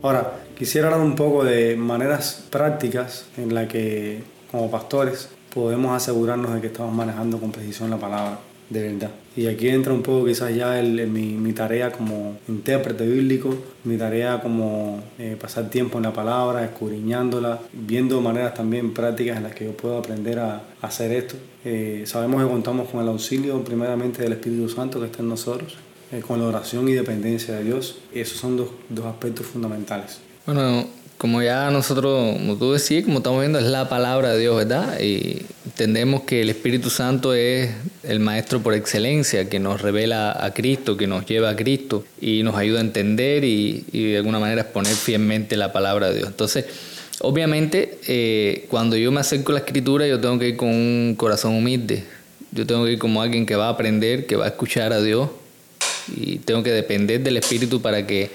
Ahora, 0.00 0.32
quisiera 0.56 0.86
hablar 0.86 1.02
un 1.02 1.14
poco 1.14 1.44
de 1.44 1.76
maneras 1.76 2.46
prácticas 2.48 3.26
en 3.36 3.54
las 3.54 3.68
que 3.68 4.22
como 4.50 4.70
pastores 4.70 5.28
podemos 5.52 5.94
asegurarnos 5.94 6.54
de 6.54 6.62
que 6.62 6.68
estamos 6.68 6.94
manejando 6.94 7.38
con 7.38 7.52
precisión 7.52 7.90
la 7.90 7.98
palabra. 7.98 8.38
de 8.70 8.80
verdad. 8.80 9.10
Y 9.38 9.46
aquí 9.46 9.68
entra 9.68 9.92
un 9.92 10.02
poco 10.02 10.26
quizás 10.26 10.52
ya 10.52 10.80
el, 10.80 11.06
mi, 11.06 11.34
mi, 11.34 11.52
tarea 11.52 11.92
como 11.92 12.40
intérprete 12.48 13.06
bíblico, 13.06 13.54
mi 13.84 13.96
tarea 13.96 14.40
como 14.40 15.00
eh, 15.16 15.36
pasar 15.40 15.70
tiempo 15.70 15.98
en 15.98 16.02
la 16.02 16.12
palabra, 16.12 16.64
escudriñándola, 16.64 17.60
viendo 17.72 18.20
maneras 18.20 18.54
también 18.54 18.92
prácticas 18.92 19.36
en 19.36 19.44
las 19.44 19.54
que 19.54 19.66
yo 19.66 19.76
puedo 19.76 19.96
aprender 19.96 20.40
a, 20.40 20.56
a 20.82 20.86
hacer 20.88 21.12
esto. 21.12 21.36
Eh, 21.64 22.02
sabemos 22.04 22.42
que 22.42 22.50
contamos 22.50 22.88
con 22.88 23.00
el 23.00 23.06
auxilio 23.06 23.62
primeramente 23.62 24.24
del 24.24 24.32
Espíritu 24.32 24.68
Santo 24.68 24.98
que 24.98 25.06
está 25.06 25.22
en 25.22 25.28
nosotros, 25.28 25.76
eh, 26.10 26.20
con 26.20 26.40
la 26.40 26.46
oración 26.46 26.88
y 26.88 26.94
dependencia 26.94 27.54
de 27.54 27.62
Dios. 27.62 27.98
Esos 28.12 28.38
son 28.38 28.56
dos, 28.56 28.70
dos 28.88 29.06
aspectos 29.06 29.46
fundamentales. 29.46 30.18
Bueno, 30.46 30.84
como 31.16 31.42
ya 31.42 31.70
nosotros, 31.70 32.36
como 32.38 32.56
tú 32.56 32.72
decías, 32.72 33.04
como 33.04 33.18
estamos 33.18 33.38
viendo, 33.38 33.60
es 33.60 33.66
la 33.66 33.88
palabra 33.88 34.32
de 34.32 34.40
Dios, 34.40 34.56
¿verdad? 34.56 34.98
Y 35.00 35.46
entendemos 35.64 36.22
que 36.22 36.40
el 36.40 36.50
Espíritu 36.50 36.90
Santo 36.90 37.34
es 37.34 37.70
el 38.02 38.20
maestro 38.20 38.60
por 38.60 38.74
excelencia, 38.74 39.48
que 39.48 39.58
nos 39.58 39.82
revela 39.82 40.44
a 40.44 40.52
Cristo, 40.54 40.96
que 40.96 41.06
nos 41.06 41.26
lleva 41.26 41.50
a 41.50 41.56
Cristo 41.56 42.04
y 42.20 42.42
nos 42.42 42.56
ayuda 42.56 42.78
a 42.78 42.82
entender 42.82 43.44
y, 43.44 43.84
de 43.92 44.16
alguna 44.16 44.38
manera 44.38 44.62
exponer 44.62 44.94
fielmente 44.94 45.56
la 45.56 45.72
palabra 45.72 46.10
de 46.10 46.18
Dios. 46.18 46.28
Entonces, 46.28 46.66
obviamente, 47.20 47.98
eh, 48.06 48.66
cuando 48.68 48.96
yo 48.96 49.10
me 49.10 49.20
acerco 49.20 49.52
a 49.52 49.54
la 49.54 49.60
escritura, 49.60 50.06
yo 50.06 50.20
tengo 50.20 50.38
que 50.38 50.48
ir 50.48 50.56
con 50.56 50.68
un 50.68 51.14
corazón 51.16 51.54
humilde. 51.54 52.04
Yo 52.52 52.66
tengo 52.66 52.84
que 52.84 52.92
ir 52.92 52.98
como 52.98 53.20
alguien 53.20 53.44
que 53.44 53.56
va 53.56 53.66
a 53.66 53.70
aprender, 53.70 54.26
que 54.26 54.36
va 54.36 54.46
a 54.46 54.48
escuchar 54.48 54.92
a 54.92 55.02
Dios 55.02 55.28
y 56.16 56.38
tengo 56.38 56.62
que 56.62 56.70
depender 56.70 57.22
del 57.22 57.36
Espíritu 57.36 57.82
para 57.82 58.06
que 58.06 58.30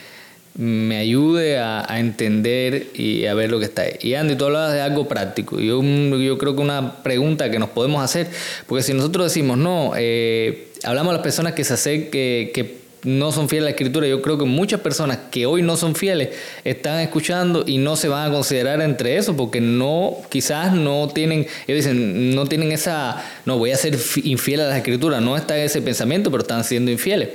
me 0.56 0.98
ayude 0.98 1.58
a, 1.58 1.92
a, 1.92 2.00
entender 2.00 2.88
y 2.94 3.26
a 3.26 3.34
ver 3.34 3.50
lo 3.50 3.60
que 3.60 3.66
está 3.66 3.84
ahí. 3.84 3.98
Y 4.02 4.14
Andy, 4.14 4.36
tú 4.36 4.46
hablabas 4.46 4.74
de 4.74 4.82
algo 4.82 5.08
práctico. 5.08 5.60
Yo, 5.60 5.82
yo 5.82 6.38
creo 6.38 6.56
que 6.56 6.62
una 6.62 7.02
pregunta 7.04 7.50
que 7.50 7.58
nos 7.58 7.70
podemos 7.70 8.04
hacer, 8.04 8.28
porque 8.68 8.84
si 8.84 8.94
nosotros 8.94 9.26
decimos, 9.26 9.58
no, 9.58 9.94
eh, 9.96 10.68
hablamos 10.84 11.12
a 11.12 11.14
las 11.14 11.24
personas 11.24 11.54
que 11.54 11.64
se 11.64 11.74
hacen, 11.74 12.12
que, 12.12 12.52
que 12.54 12.83
no 13.04 13.32
son 13.32 13.50
fieles 13.50 13.64
a 13.64 13.66
la 13.66 13.72
escritura. 13.72 14.08
Yo 14.08 14.22
creo 14.22 14.38
que 14.38 14.46
muchas 14.46 14.80
personas 14.82 15.20
que 15.32 15.46
hoy 15.46 15.62
no 15.62 15.76
son 15.78 15.96
fieles 15.96 16.30
están 16.64 17.00
escuchando 17.00 17.64
y 17.68 17.78
no 17.78 17.96
se 17.96 18.08
van 18.08 18.30
a 18.30 18.34
considerar 18.34 18.82
entre 18.82 19.18
eso 19.18 19.36
porque 19.36 19.62
no, 19.62 20.18
quizás 20.30 20.74
no 20.74 21.08
tienen, 21.10 21.48
ellos 21.68 21.86
dicen, 21.86 22.34
no 22.34 22.46
tienen 22.46 22.72
esa, 22.72 23.24
no 23.46 23.58
voy 23.58 23.72
a 23.72 23.78
ser 23.78 23.98
infiel 24.24 24.62
a 24.62 24.68
la 24.70 24.78
escritura, 24.78 25.22
no 25.22 25.38
está 25.38 25.58
ese 25.58 25.82
pensamiento, 25.82 26.32
pero 26.32 26.42
están 26.42 26.64
siendo 26.64 26.92
infieles. 26.92 27.30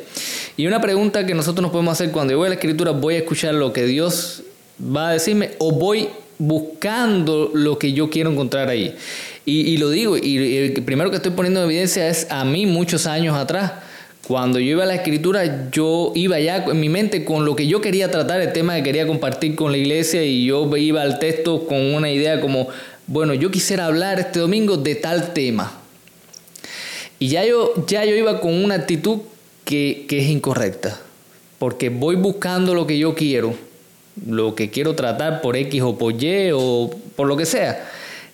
Y 0.56 0.66
una 0.66 0.80
pregunta 0.80 1.26
que 1.26 1.34
nosotros 1.34 1.62
nos 1.62 1.70
podemos 1.70 1.92
hacer 1.92 2.10
cuando 2.10 2.32
yo 2.32 2.38
voy 2.38 2.46
a 2.46 2.50
la 2.50 2.54
escritura, 2.54 2.92
voy 2.92 3.14
a 3.14 3.18
escuchar 3.18 3.54
lo 3.54 3.72
que 3.72 3.84
Dios 3.84 4.42
va 4.82 5.10
a 5.10 5.12
decirme 5.12 5.50
o 5.58 5.72
voy 5.72 6.08
buscando 6.38 7.50
lo 7.52 7.78
que 7.78 7.92
yo 7.92 8.10
quiero 8.10 8.30
encontrar 8.30 8.68
ahí. 8.68 8.94
Y, 9.44 9.60
y 9.60 9.76
lo 9.78 9.90
digo, 9.90 10.16
y 10.16 10.56
el 10.56 10.82
primero 10.84 11.10
que 11.10 11.16
estoy 11.16 11.32
poniendo 11.32 11.60
en 11.60 11.66
evidencia 11.66 12.08
es 12.08 12.26
a 12.30 12.44
mí 12.44 12.66
muchos 12.66 13.06
años 13.06 13.36
atrás. 13.36 13.72
Cuando 14.28 14.58
yo 14.58 14.72
iba 14.72 14.82
a 14.82 14.86
la 14.86 14.96
escritura, 14.96 15.70
yo 15.72 16.12
iba 16.14 16.38
ya 16.38 16.58
en 16.58 16.78
mi 16.78 16.90
mente 16.90 17.24
con 17.24 17.46
lo 17.46 17.56
que 17.56 17.66
yo 17.66 17.80
quería 17.80 18.10
tratar, 18.10 18.42
el 18.42 18.52
tema 18.52 18.74
que 18.76 18.82
quería 18.82 19.06
compartir 19.06 19.54
con 19.54 19.72
la 19.72 19.78
iglesia, 19.78 20.22
y 20.22 20.44
yo 20.44 20.76
iba 20.76 21.00
al 21.00 21.18
texto 21.18 21.66
con 21.66 21.94
una 21.94 22.10
idea 22.10 22.38
como, 22.38 22.68
bueno, 23.06 23.32
yo 23.32 23.50
quisiera 23.50 23.86
hablar 23.86 24.20
este 24.20 24.40
domingo 24.40 24.76
de 24.76 24.96
tal 24.96 25.32
tema. 25.32 25.72
Y 27.18 27.28
ya 27.28 27.46
yo, 27.46 27.72
ya 27.86 28.04
yo 28.04 28.14
iba 28.14 28.38
con 28.38 28.52
una 28.52 28.74
actitud 28.74 29.20
que, 29.64 30.04
que 30.06 30.18
es 30.18 30.28
incorrecta, 30.28 31.00
porque 31.58 31.88
voy 31.88 32.16
buscando 32.16 32.74
lo 32.74 32.86
que 32.86 32.98
yo 32.98 33.14
quiero, 33.14 33.54
lo 34.28 34.54
que 34.54 34.68
quiero 34.68 34.94
tratar 34.94 35.40
por 35.40 35.56
X 35.56 35.80
o 35.80 35.96
por 35.96 36.22
Y 36.22 36.50
o 36.52 36.90
por 37.16 37.28
lo 37.28 37.38
que 37.38 37.46
sea. 37.46 37.82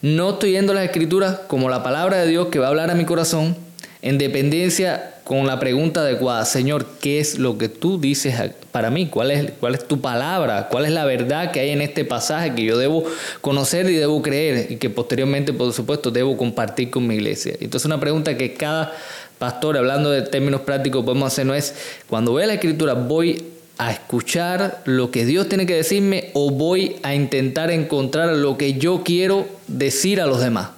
No 0.02 0.30
estoy 0.30 0.50
yendo 0.50 0.74
las 0.74 0.86
escrituras 0.86 1.38
como 1.46 1.70
la 1.70 1.84
palabra 1.84 2.16
de 2.16 2.26
Dios 2.26 2.48
que 2.48 2.58
va 2.58 2.66
a 2.66 2.70
hablar 2.70 2.90
a 2.90 2.96
mi 2.96 3.04
corazón, 3.04 3.56
en 4.04 4.18
dependencia 4.18 5.14
con 5.24 5.46
la 5.46 5.58
pregunta 5.58 6.02
adecuada, 6.02 6.44
Señor, 6.44 6.84
¿qué 7.00 7.20
es 7.20 7.38
lo 7.38 7.56
que 7.56 7.70
tú 7.70 7.98
dices 7.98 8.34
para 8.70 8.90
mí? 8.90 9.06
¿Cuál 9.06 9.30
es, 9.30 9.52
¿Cuál 9.58 9.74
es 9.74 9.88
tu 9.88 10.02
palabra? 10.02 10.68
¿Cuál 10.70 10.84
es 10.84 10.92
la 10.92 11.06
verdad 11.06 11.52
que 11.52 11.60
hay 11.60 11.70
en 11.70 11.80
este 11.80 12.04
pasaje 12.04 12.54
que 12.54 12.64
yo 12.64 12.76
debo 12.76 13.04
conocer 13.40 13.88
y 13.88 13.94
debo 13.94 14.20
creer 14.20 14.70
y 14.70 14.76
que 14.76 14.90
posteriormente, 14.90 15.54
por 15.54 15.72
supuesto, 15.72 16.10
debo 16.10 16.36
compartir 16.36 16.90
con 16.90 17.06
mi 17.06 17.14
iglesia? 17.14 17.54
Entonces 17.58 17.86
una 17.86 17.98
pregunta 17.98 18.36
que 18.36 18.52
cada 18.52 18.92
pastor, 19.38 19.78
hablando 19.78 20.10
de 20.10 20.20
términos 20.20 20.60
prácticos, 20.60 21.02
podemos 21.02 21.32
hacer 21.32 21.46
no 21.46 21.54
es, 21.54 21.74
cuando 22.06 22.32
voy 22.32 22.42
a 22.42 22.46
la 22.46 22.54
escritura, 22.54 22.92
voy 22.92 23.42
a 23.78 23.90
escuchar 23.90 24.82
lo 24.84 25.10
que 25.10 25.24
Dios 25.24 25.48
tiene 25.48 25.64
que 25.64 25.76
decirme 25.76 26.28
o 26.34 26.50
voy 26.50 26.96
a 27.02 27.14
intentar 27.14 27.70
encontrar 27.70 28.36
lo 28.36 28.58
que 28.58 28.74
yo 28.74 29.02
quiero 29.02 29.46
decir 29.66 30.20
a 30.20 30.26
los 30.26 30.42
demás. 30.42 30.73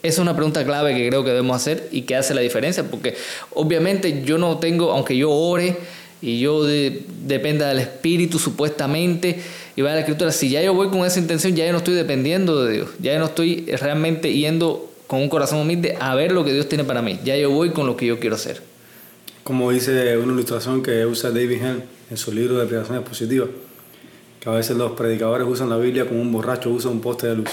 Esa 0.00 0.14
es 0.14 0.18
una 0.20 0.34
pregunta 0.36 0.64
clave 0.64 0.94
que 0.94 1.08
creo 1.08 1.24
que 1.24 1.30
debemos 1.30 1.56
hacer 1.56 1.88
y 1.90 2.02
que 2.02 2.14
hace 2.14 2.32
la 2.32 2.40
diferencia, 2.40 2.84
porque 2.84 3.16
obviamente 3.52 4.22
yo 4.24 4.38
no 4.38 4.58
tengo, 4.58 4.92
aunque 4.92 5.16
yo 5.16 5.30
ore 5.32 5.76
y 6.22 6.38
yo 6.38 6.62
de, 6.64 7.02
dependa 7.24 7.68
del 7.68 7.80
Espíritu 7.80 8.38
supuestamente 8.38 9.40
y 9.74 9.82
vaya 9.82 9.94
a 9.94 9.96
la 9.96 10.00
Escritura, 10.02 10.30
si 10.30 10.50
ya 10.50 10.62
yo 10.62 10.72
voy 10.72 10.88
con 10.88 11.04
esa 11.04 11.18
intención, 11.18 11.56
ya 11.56 11.66
yo 11.66 11.72
no 11.72 11.78
estoy 11.78 11.94
dependiendo 11.94 12.64
de 12.64 12.74
Dios, 12.74 12.90
ya 13.00 13.12
yo 13.12 13.18
no 13.18 13.24
estoy 13.24 13.66
realmente 13.66 14.32
yendo 14.32 14.88
con 15.08 15.20
un 15.20 15.28
corazón 15.28 15.60
humilde 15.60 15.96
a 15.98 16.14
ver 16.14 16.30
lo 16.30 16.44
que 16.44 16.52
Dios 16.52 16.68
tiene 16.68 16.84
para 16.84 17.02
mí, 17.02 17.18
ya 17.24 17.36
yo 17.36 17.50
voy 17.50 17.70
con 17.70 17.86
lo 17.86 17.96
que 17.96 18.06
yo 18.06 18.20
quiero 18.20 18.36
hacer. 18.36 18.62
Como 19.42 19.72
dice 19.72 20.16
una 20.18 20.32
ilustración 20.32 20.80
que 20.80 21.06
usa 21.06 21.30
David 21.30 21.60
Hell 21.60 21.82
en 22.10 22.16
su 22.16 22.30
libro 22.30 22.58
de 22.58 22.66
predicaciones 22.66 23.02
positivas, 23.08 23.48
que 24.38 24.48
a 24.48 24.52
veces 24.52 24.76
los 24.76 24.92
predicadores 24.92 25.48
usan 25.48 25.68
la 25.68 25.76
Biblia 25.76 26.06
como 26.06 26.20
un 26.20 26.30
borracho 26.30 26.70
usa 26.70 26.88
un 26.88 27.00
poste 27.00 27.26
de 27.26 27.36
luz, 27.36 27.50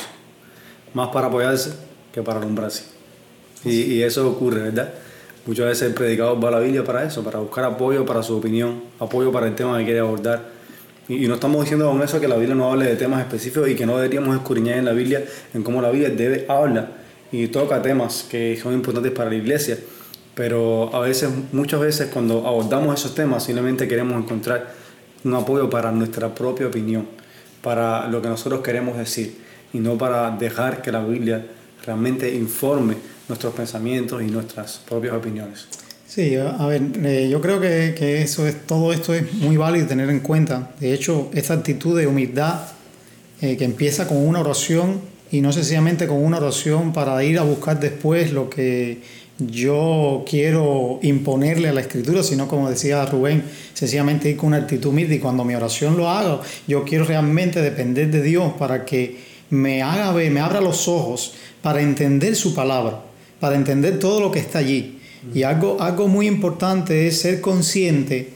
más 0.94 1.10
para 1.10 1.28
apoyarse 1.28 1.72
que 2.16 2.24
para 2.24 2.40
alumbrarse. 2.40 2.86
Y, 3.66 3.82
y, 3.82 4.04
eso 4.04 4.30
ocurre, 4.30 4.62
¿verdad? 4.62 4.94
Muchas 5.46 5.66
veces 5.66 5.90
el 5.90 5.94
predicador 5.94 6.42
va 6.42 6.48
a 6.48 6.52
la 6.52 6.60
Biblia 6.60 6.84
para 6.84 7.04
eso, 7.04 7.24
para 7.24 7.40
buscar 7.40 7.66
apoyo 7.66 8.06
para 8.06 8.24
su 8.24 8.38
opinión, 8.38 8.84
apoyo 9.00 9.34
para 9.34 9.48
el 9.48 9.56
tema 9.56 9.78
que 9.78 9.84
quiere 9.84 10.00
abordar. 10.00 10.46
Y, 11.10 11.28
no 11.28 11.36
estamos 11.36 11.62
diciendo 11.62 11.92
con 11.92 12.02
eso 12.02 12.22
que 12.22 12.30
la 12.30 12.38
Biblia 12.38 12.56
no 12.56 12.72
hable 12.72 12.86
de 12.86 12.96
temas 12.96 13.20
específicos 13.20 13.68
y 13.68 13.76
que 13.76 13.86
no 13.86 13.98
deberíamos 13.98 14.34
escudriñar 14.34 14.78
en 14.78 14.86
la 14.86 14.94
Biblia 14.94 15.26
en 15.54 15.62
cómo 15.62 15.82
la 15.82 15.92
Biblia 15.92 16.10
debe 16.10 16.46
hablar 16.48 16.90
y 17.34 17.48
toca 17.48 17.82
temas 17.82 18.26
que 18.30 18.58
son 18.62 18.74
importantes 18.74 19.12
para 19.12 19.30
la 19.30 19.36
iglesia. 19.36 19.78
Pero 20.36 20.96
a 20.96 21.02
veces, 21.02 21.30
muchas 21.52 21.82
veces 21.82 22.10
cuando 22.14 22.48
abordamos 22.48 22.98
esos 22.98 23.14
temas 23.14 23.44
simplemente 23.44 23.90
queremos 23.90 24.24
encontrar 24.24 24.74
un 25.26 25.34
apoyo 25.34 25.70
para 25.70 25.92
nuestra 25.92 26.34
propia 26.34 26.68
opinión, 26.68 27.08
para 27.62 28.08
lo 28.08 28.22
que 28.22 28.30
nosotros 28.30 28.62
queremos 28.62 28.98
decir 28.98 29.36
y 29.74 29.80
no 29.80 29.98
para 29.98 30.32
dejar 30.32 30.82
que 30.82 30.92
la 30.94 31.04
Biblia 31.04 31.46
realmente 31.86 32.34
informe 32.34 32.96
nuestros 33.28 33.54
pensamientos 33.54 34.22
y 34.22 34.26
nuestras 34.26 34.82
propias 34.88 35.16
opiniones. 35.16 35.68
Sí, 36.08 36.36
a 36.36 36.66
ver, 36.68 36.82
eh, 37.04 37.28
yo 37.30 37.42
creo 37.42 37.60
que, 37.60 37.94
que, 37.98 38.22
eso 38.22 38.48
es, 38.48 38.66
todo 38.66 38.94
esto 38.94 39.14
es 39.14 39.34
muy 39.34 39.58
válido 39.58 39.88
tener 39.88 40.10
en 40.10 40.20
cuenta. 40.22 40.72
De 40.80 40.94
hecho, 40.94 41.30
esta 41.34 41.56
actitud 41.56 41.98
de 41.98 42.08
humildad 42.08 42.62
eh, 43.42 43.58
que 43.58 43.66
empieza 43.66 44.08
con 44.08 44.18
una 44.18 44.40
oración 44.40 45.02
y 45.30 45.42
no 45.42 45.52
sencillamente 45.52 46.08
con 46.08 46.24
una 46.24 46.38
oración 46.38 46.94
para 46.94 47.22
ir 47.24 47.38
a 47.38 47.44
buscar 47.44 47.80
después 47.80 48.32
lo 48.32 48.50
que 48.50 49.02
yo 49.38 50.24
quiero 50.30 51.00
imponerle 51.02 51.68
a 51.68 51.74
la 51.74 51.82
escritura, 51.82 52.24
sino 52.24 52.48
como 52.48 52.70
decía 52.70 53.06
Rubén, 53.06 53.44
sencillamente 53.74 54.30
ir 54.30 54.38
con 54.38 54.48
una 54.48 54.58
actitud 54.58 54.92
humilde 54.92 55.16
y 55.16 55.20
cuando 55.20 55.44
mi 55.44 55.54
oración 55.54 55.98
lo 55.98 56.10
haga, 56.10 56.40
yo 56.68 56.86
quiero 56.86 57.04
realmente 57.04 57.62
depender 57.62 58.10
de 58.10 58.22
Dios 58.22 58.54
para 58.58 58.86
que 58.86 59.35
me 59.56 59.82
haga 59.82 60.12
ver, 60.12 60.32
me 60.32 60.40
abra 60.40 60.62
los 60.62 60.88
ojos 60.88 61.34
para 61.62 61.82
entender 61.82 62.36
su 62.36 62.54
palabra, 62.54 63.02
para 63.40 63.56
entender 63.56 64.00
todo 64.00 64.20
lo 64.20 64.32
que 64.32 64.40
está 64.40 64.60
allí. 64.60 65.00
Y 65.34 65.44
algo, 65.44 65.82
algo 65.82 66.08
muy 66.08 66.28
importante 66.28 67.08
es 67.08 67.22
ser 67.22 67.42
consciente 67.42 68.30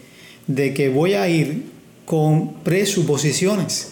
de 0.47 0.73
que 0.73 0.89
voy 0.89 1.13
a 1.13 1.29
ir 1.29 1.65
con 2.05 2.55
presuposiciones. 2.63 3.89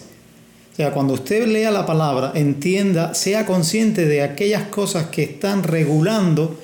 O 0.72 0.76
sea, 0.76 0.92
cuando 0.92 1.14
usted 1.14 1.46
lea 1.46 1.70
la 1.70 1.86
palabra, 1.86 2.32
entienda, 2.34 3.14
sea 3.14 3.46
consciente 3.46 4.06
de 4.06 4.22
aquellas 4.22 4.64
cosas 4.64 5.06
que 5.06 5.22
están 5.22 5.62
regulando 5.62 6.58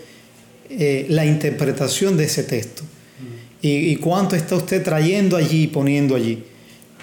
eh, 0.68 1.06
la 1.08 1.24
interpretación 1.24 2.16
de 2.16 2.24
ese 2.24 2.42
texto. 2.42 2.82
Y, 3.62 3.92
y 3.92 3.96
cuánto 3.96 4.34
está 4.34 4.56
usted 4.56 4.82
trayendo 4.82 5.36
allí 5.36 5.62
y 5.62 5.66
poniendo 5.68 6.16
allí. 6.16 6.42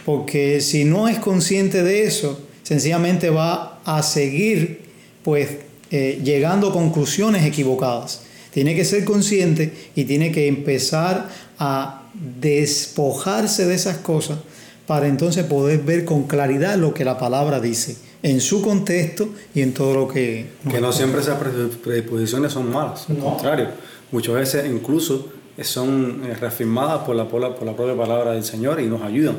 Porque 0.06 0.60
si 0.62 0.84
no 0.84 1.08
es 1.08 1.18
consciente 1.20 1.84
de 1.84 2.04
eso, 2.04 2.42
sencillamente 2.64 3.30
va 3.30 3.80
a 3.86 4.04
seguir 4.04 4.82
pues 5.24 5.50
eh, 5.92 6.22
llegando 6.24 6.70
a 6.70 6.74
conclusiones 6.74 7.46
equivocadas. 7.46 8.24
Tiene 8.54 8.76
que 8.76 8.86
ser 8.86 9.06
consciente 9.06 9.74
y 9.96 10.06
tiene 10.06 10.32
que 10.32 10.48
empezar 10.48 11.30
a 11.58 12.04
despojarse 12.14 13.66
de 13.66 13.76
esas 13.76 13.98
cosas 13.98 14.40
para 14.88 15.08
entonces 15.08 15.46
poder 15.46 15.80
ver 15.80 16.06
con 16.06 16.24
claridad 16.24 16.76
lo 16.76 16.94
que 16.94 17.06
la 17.06 17.18
palabra 17.18 17.60
dice 17.60 17.96
en 18.24 18.40
su 18.40 18.62
contexto 18.62 19.30
y 19.54 19.62
en 19.62 19.74
todo 19.74 19.94
lo 19.94 20.08
que... 20.08 20.48
Que 20.70 20.82
no 20.82 20.92
siempre 20.92 21.22
esas 21.22 21.38
predisposiciones 21.38 22.54
son 22.54 22.72
malas, 22.72 23.10
al 23.10 23.18
contrario, 23.18 23.70
muchas 24.12 24.36
veces 24.36 24.66
incluso 24.70 25.30
son 25.62 26.22
eh, 26.26 26.34
reafirmadas 26.34 27.04
por 27.04 27.16
la, 27.16 27.28
por 27.28 27.42
la, 27.42 27.56
por 27.56 27.66
la 27.66 27.76
propia 27.76 27.96
palabra 27.96 28.32
del 28.34 28.44
Señor 28.44 28.80
y 28.80 28.86
nos 28.88 29.02
ayudan. 29.02 29.38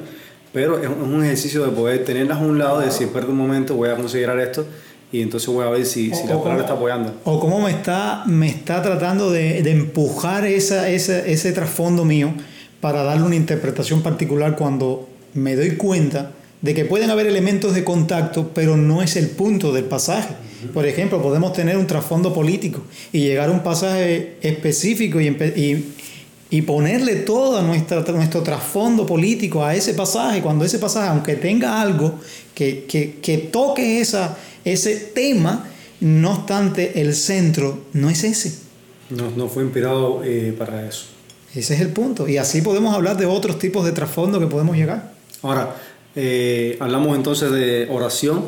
Pero 0.52 0.82
es 0.82 0.88
un 0.88 1.24
ejercicio 1.24 1.64
de 1.64 1.70
poder 1.70 2.04
tenerlas 2.04 2.38
a 2.38 2.42
un 2.42 2.58
lado 2.58 2.82
y 2.82 2.86
decir, 2.86 3.06
espera 3.06 3.26
un 3.26 3.36
momento, 3.36 3.74
voy 3.74 3.88
a 3.88 3.96
considerar 3.96 4.38
esto 4.38 4.66
y 5.10 5.20
entonces 5.20 5.48
voy 5.48 5.64
a 5.66 5.70
ver 5.70 5.84
si, 5.84 6.14
si 6.14 6.26
la 6.26 6.38
palabra 6.42 6.62
está 6.62 6.74
apoyando. 6.74 7.14
O 7.24 7.38
cómo 7.38 7.60
me 7.60 7.70
está, 7.70 8.24
me 8.26 8.48
está 8.48 8.82
tratando 8.82 9.30
de, 9.30 9.62
de 9.62 9.70
empujar 9.70 10.46
esa, 10.46 10.88
esa, 10.88 11.18
ese 11.20 11.52
trasfondo 11.52 12.04
mío 12.04 12.32
para 12.80 13.02
darle 13.02 13.24
una 13.24 13.36
interpretación 13.36 14.02
particular 14.02 14.56
cuando 14.56 15.08
me 15.34 15.54
doy 15.54 15.76
cuenta 15.76 16.32
de 16.62 16.74
que 16.74 16.84
pueden 16.84 17.10
haber 17.10 17.26
elementos 17.26 17.74
de 17.74 17.84
contacto, 17.84 18.52
pero 18.54 18.76
no 18.76 19.02
es 19.02 19.16
el 19.16 19.28
punto 19.28 19.72
del 19.72 19.84
pasaje. 19.84 20.34
Por 20.72 20.86
ejemplo, 20.86 21.20
podemos 21.20 21.52
tener 21.52 21.76
un 21.76 21.86
trasfondo 21.86 22.32
político 22.32 22.82
y 23.12 23.20
llegar 23.20 23.48
a 23.48 23.52
un 23.52 23.64
pasaje 23.64 24.36
específico 24.42 25.20
y, 25.20 25.26
y, 25.26 25.94
y 26.52 26.60
ponerle 26.60 27.16
todo 27.16 27.62
nuestra, 27.62 28.02
nuestro 28.02 28.42
trasfondo 28.42 29.06
político 29.06 29.64
a 29.64 29.74
ese 29.74 29.94
pasaje, 29.94 30.42
cuando 30.42 30.66
ese 30.66 30.78
pasaje, 30.78 31.08
aunque 31.08 31.34
tenga 31.36 31.80
algo 31.80 32.20
que, 32.54 32.84
que, 32.84 33.20
que 33.22 33.38
toque 33.38 34.02
esa, 34.02 34.36
ese 34.62 34.96
tema, 34.96 35.66
no 36.00 36.32
obstante, 36.32 37.00
el 37.00 37.14
centro 37.14 37.84
no 37.94 38.10
es 38.10 38.22
ese. 38.22 38.52
No, 39.08 39.30
no 39.30 39.48
fue 39.48 39.62
inspirado 39.62 40.20
eh, 40.24 40.54
para 40.58 40.86
eso. 40.86 41.06
Ese 41.54 41.72
es 41.72 41.80
el 41.80 41.88
punto. 41.88 42.28
Y 42.28 42.36
así 42.36 42.60
podemos 42.60 42.94
hablar 42.94 43.16
de 43.16 43.24
otros 43.24 43.58
tipos 43.58 43.86
de 43.86 43.92
trasfondo 43.92 44.38
que 44.38 44.46
podemos 44.46 44.76
llegar. 44.76 45.14
Ahora, 45.40 45.74
eh, 46.14 46.76
hablamos 46.80 47.16
entonces 47.16 47.50
de 47.50 47.88
oración, 47.90 48.44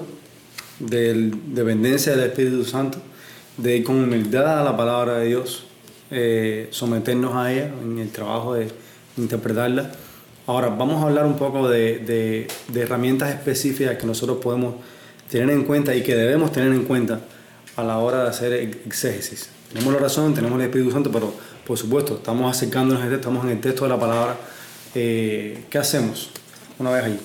de 0.78 1.32
dependencia 1.46 2.14
del 2.14 2.26
Espíritu 2.26 2.64
Santo, 2.64 2.98
de 3.56 3.82
con 3.82 3.96
humildad 3.96 4.60
a 4.60 4.62
la 4.62 4.76
palabra 4.76 5.20
de 5.20 5.28
Dios, 5.28 5.64
eh, 6.14 6.68
someternos 6.70 7.34
a 7.34 7.52
ella 7.52 7.70
en 7.82 7.98
el 7.98 8.10
trabajo 8.10 8.54
de 8.54 8.68
interpretarla. 9.16 9.90
Ahora, 10.46 10.68
vamos 10.68 11.02
a 11.02 11.06
hablar 11.08 11.26
un 11.26 11.36
poco 11.36 11.68
de, 11.68 11.98
de, 11.98 12.46
de 12.68 12.80
herramientas 12.80 13.30
específicas 13.30 13.96
que 13.96 14.06
nosotros 14.06 14.38
podemos 14.42 14.76
tener 15.30 15.50
en 15.50 15.64
cuenta 15.64 15.94
y 15.94 16.02
que 16.02 16.14
debemos 16.14 16.52
tener 16.52 16.72
en 16.72 16.84
cuenta 16.84 17.20
a 17.76 17.82
la 17.82 17.98
hora 17.98 18.22
de 18.22 18.28
hacer 18.30 18.52
exégesis. 18.52 19.48
Tenemos 19.72 19.92
la 19.92 19.98
oración, 19.98 20.34
tenemos 20.34 20.58
el 20.60 20.66
Espíritu 20.66 20.92
Santo, 20.92 21.10
pero 21.10 21.34
por 21.66 21.78
supuesto, 21.78 22.16
estamos 22.16 22.54
acercándonos 22.54 23.02
a 23.02 23.06
este, 23.06 23.16
estamos 23.16 23.44
en 23.44 23.50
el 23.50 23.60
texto 23.60 23.84
de 23.84 23.90
la 23.90 23.98
palabra. 23.98 24.36
Eh, 24.94 25.64
¿Qué 25.70 25.78
hacemos 25.78 26.30
una 26.78 26.90
vez 26.90 27.04
ahí? 27.04 27.20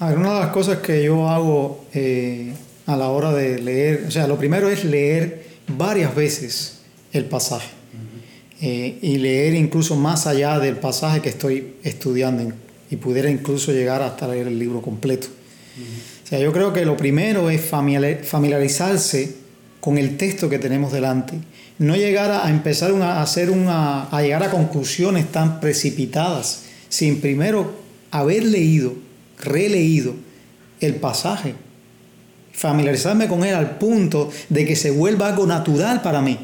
A 0.00 0.10
ver, 0.10 0.18
una 0.18 0.34
de 0.34 0.40
las 0.40 0.50
cosas 0.50 0.78
que 0.78 1.04
yo 1.04 1.28
hago 1.28 1.86
eh, 1.94 2.52
a 2.86 2.96
la 2.96 3.08
hora 3.08 3.32
de 3.32 3.60
leer, 3.60 4.04
o 4.08 4.10
sea, 4.10 4.26
lo 4.26 4.36
primero 4.36 4.68
es 4.68 4.84
leer 4.84 5.46
varias 5.68 6.14
veces 6.14 6.82
el 7.12 7.24
pasaje 7.24 7.68
eh, 8.60 8.98
y 9.02 9.18
leer 9.18 9.54
incluso 9.54 9.96
más 9.96 10.26
allá 10.26 10.58
del 10.58 10.76
pasaje 10.76 11.20
que 11.20 11.28
estoy 11.28 11.74
estudiando 11.82 12.52
y 12.90 12.96
pudiera 12.96 13.30
incluso 13.30 13.72
llegar 13.72 14.00
hasta 14.02 14.28
leer 14.28 14.46
el 14.46 14.58
libro 14.58 14.80
completo. 14.80 15.28
O 16.24 16.28
sea, 16.28 16.38
yo 16.38 16.52
creo 16.52 16.72
que 16.72 16.84
lo 16.84 16.96
primero 16.96 17.50
es 17.50 17.60
familiarizarse 17.60 19.36
con 19.80 19.98
el 19.98 20.16
texto 20.16 20.48
que 20.48 20.58
tenemos 20.58 20.92
delante. 20.92 21.34
No 21.78 21.94
llegar 21.94 22.30
a 22.30 22.48
empezar 22.48 22.90
a, 23.02 23.20
hacer 23.22 23.50
una, 23.50 24.04
a 24.04 24.22
llegar 24.22 24.42
a 24.42 24.50
conclusiones 24.50 25.30
tan 25.30 25.60
precipitadas 25.60 26.62
sin 26.88 27.20
primero 27.20 27.74
haber 28.10 28.44
leído, 28.44 28.94
releído 29.38 30.14
el 30.80 30.94
pasaje. 30.94 31.54
Familiarizarme 32.52 33.28
con 33.28 33.44
él 33.44 33.54
al 33.54 33.76
punto 33.76 34.30
de 34.48 34.64
que 34.64 34.76
se 34.76 34.90
vuelva 34.90 35.28
algo 35.28 35.46
natural 35.46 36.00
para 36.00 36.22
mí. 36.22 36.38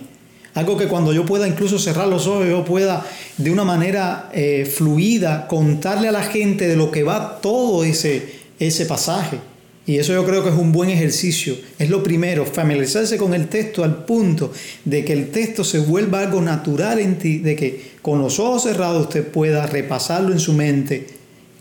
Algo 0.54 0.76
que 0.76 0.86
cuando 0.86 1.12
yo 1.12 1.24
pueda 1.24 1.48
incluso 1.48 1.78
cerrar 1.78 2.08
los 2.08 2.26
ojos, 2.26 2.46
yo 2.46 2.64
pueda 2.64 3.06
de 3.38 3.50
una 3.50 3.64
manera 3.64 4.30
eh, 4.34 4.66
fluida 4.66 5.46
contarle 5.48 6.08
a 6.08 6.12
la 6.12 6.22
gente 6.22 6.68
de 6.68 6.76
lo 6.76 6.90
que 6.90 7.02
va 7.02 7.40
todo 7.40 7.84
ese, 7.84 8.40
ese 8.58 8.84
pasaje. 8.84 9.38
Y 9.84 9.96
eso 9.96 10.12
yo 10.12 10.24
creo 10.24 10.44
que 10.44 10.50
es 10.50 10.54
un 10.54 10.70
buen 10.70 10.90
ejercicio. 10.90 11.56
Es 11.78 11.90
lo 11.90 12.02
primero, 12.02 12.46
familiarizarse 12.46 13.16
con 13.16 13.34
el 13.34 13.48
texto 13.48 13.82
al 13.82 14.04
punto 14.04 14.52
de 14.84 15.04
que 15.04 15.12
el 15.12 15.30
texto 15.30 15.64
se 15.64 15.80
vuelva 15.80 16.20
algo 16.20 16.40
natural 16.40 17.00
en 17.00 17.18
ti, 17.18 17.38
de 17.38 17.56
que 17.56 17.92
con 18.00 18.20
los 18.20 18.38
ojos 18.38 18.62
cerrados 18.64 19.02
usted 19.02 19.26
pueda 19.26 19.66
repasarlo 19.66 20.32
en 20.32 20.38
su 20.38 20.52
mente, 20.52 21.06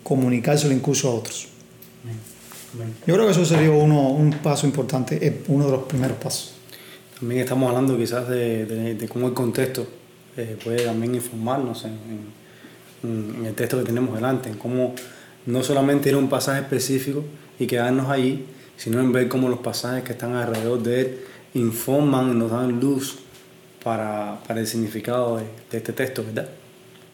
comunicárselo 0.03 0.73
incluso 0.73 1.09
a 1.09 1.15
otros. 1.15 1.47
Yo 3.07 3.13
creo 3.13 3.25
que 3.25 3.31
eso 3.31 3.45
sería 3.45 3.71
uno, 3.71 4.09
un 4.09 4.31
paso 4.31 4.65
importante, 4.67 5.41
uno 5.47 5.65
de 5.65 5.71
los 5.71 5.83
primeros 5.83 6.17
pasos. 6.17 6.53
También 7.21 7.41
estamos 7.41 7.69
hablando 7.69 7.97
quizás 7.97 8.27
de, 8.27 8.65
de, 8.65 8.95
de 8.95 9.07
cómo 9.07 9.27
el 9.27 9.33
contexto 9.33 9.87
eh, 10.35 10.57
puede 10.61 10.83
también 10.83 11.15
informarnos 11.15 11.85
en, 11.85 11.97
en, 13.03 13.35
en 13.37 13.45
el 13.45 13.53
texto 13.53 13.77
que 13.77 13.85
tenemos 13.85 14.13
delante, 14.13 14.49
en 14.49 14.57
cómo 14.57 14.93
no 15.45 15.63
solamente 15.63 16.09
ir 16.09 16.15
a 16.15 16.17
un 16.17 16.27
pasaje 16.27 16.61
específico, 16.61 17.23
y 17.61 17.67
quedarnos 17.67 18.09
ahí, 18.09 18.45
sino 18.75 18.99
en 18.99 19.11
ver 19.11 19.27
cómo 19.27 19.47
los 19.47 19.59
pasajes 19.59 20.03
que 20.03 20.13
están 20.13 20.33
alrededor 20.33 20.81
de 20.81 21.01
él 21.01 21.19
informan 21.53 22.31
y 22.31 22.33
nos 22.33 22.49
dan 22.49 22.79
luz 22.79 23.19
para, 23.83 24.39
para 24.47 24.59
el 24.59 24.65
significado 24.67 25.37
de, 25.37 25.43
de, 25.69 25.77
este 25.77 25.93
texto, 25.93 26.23
¿verdad? 26.25 26.49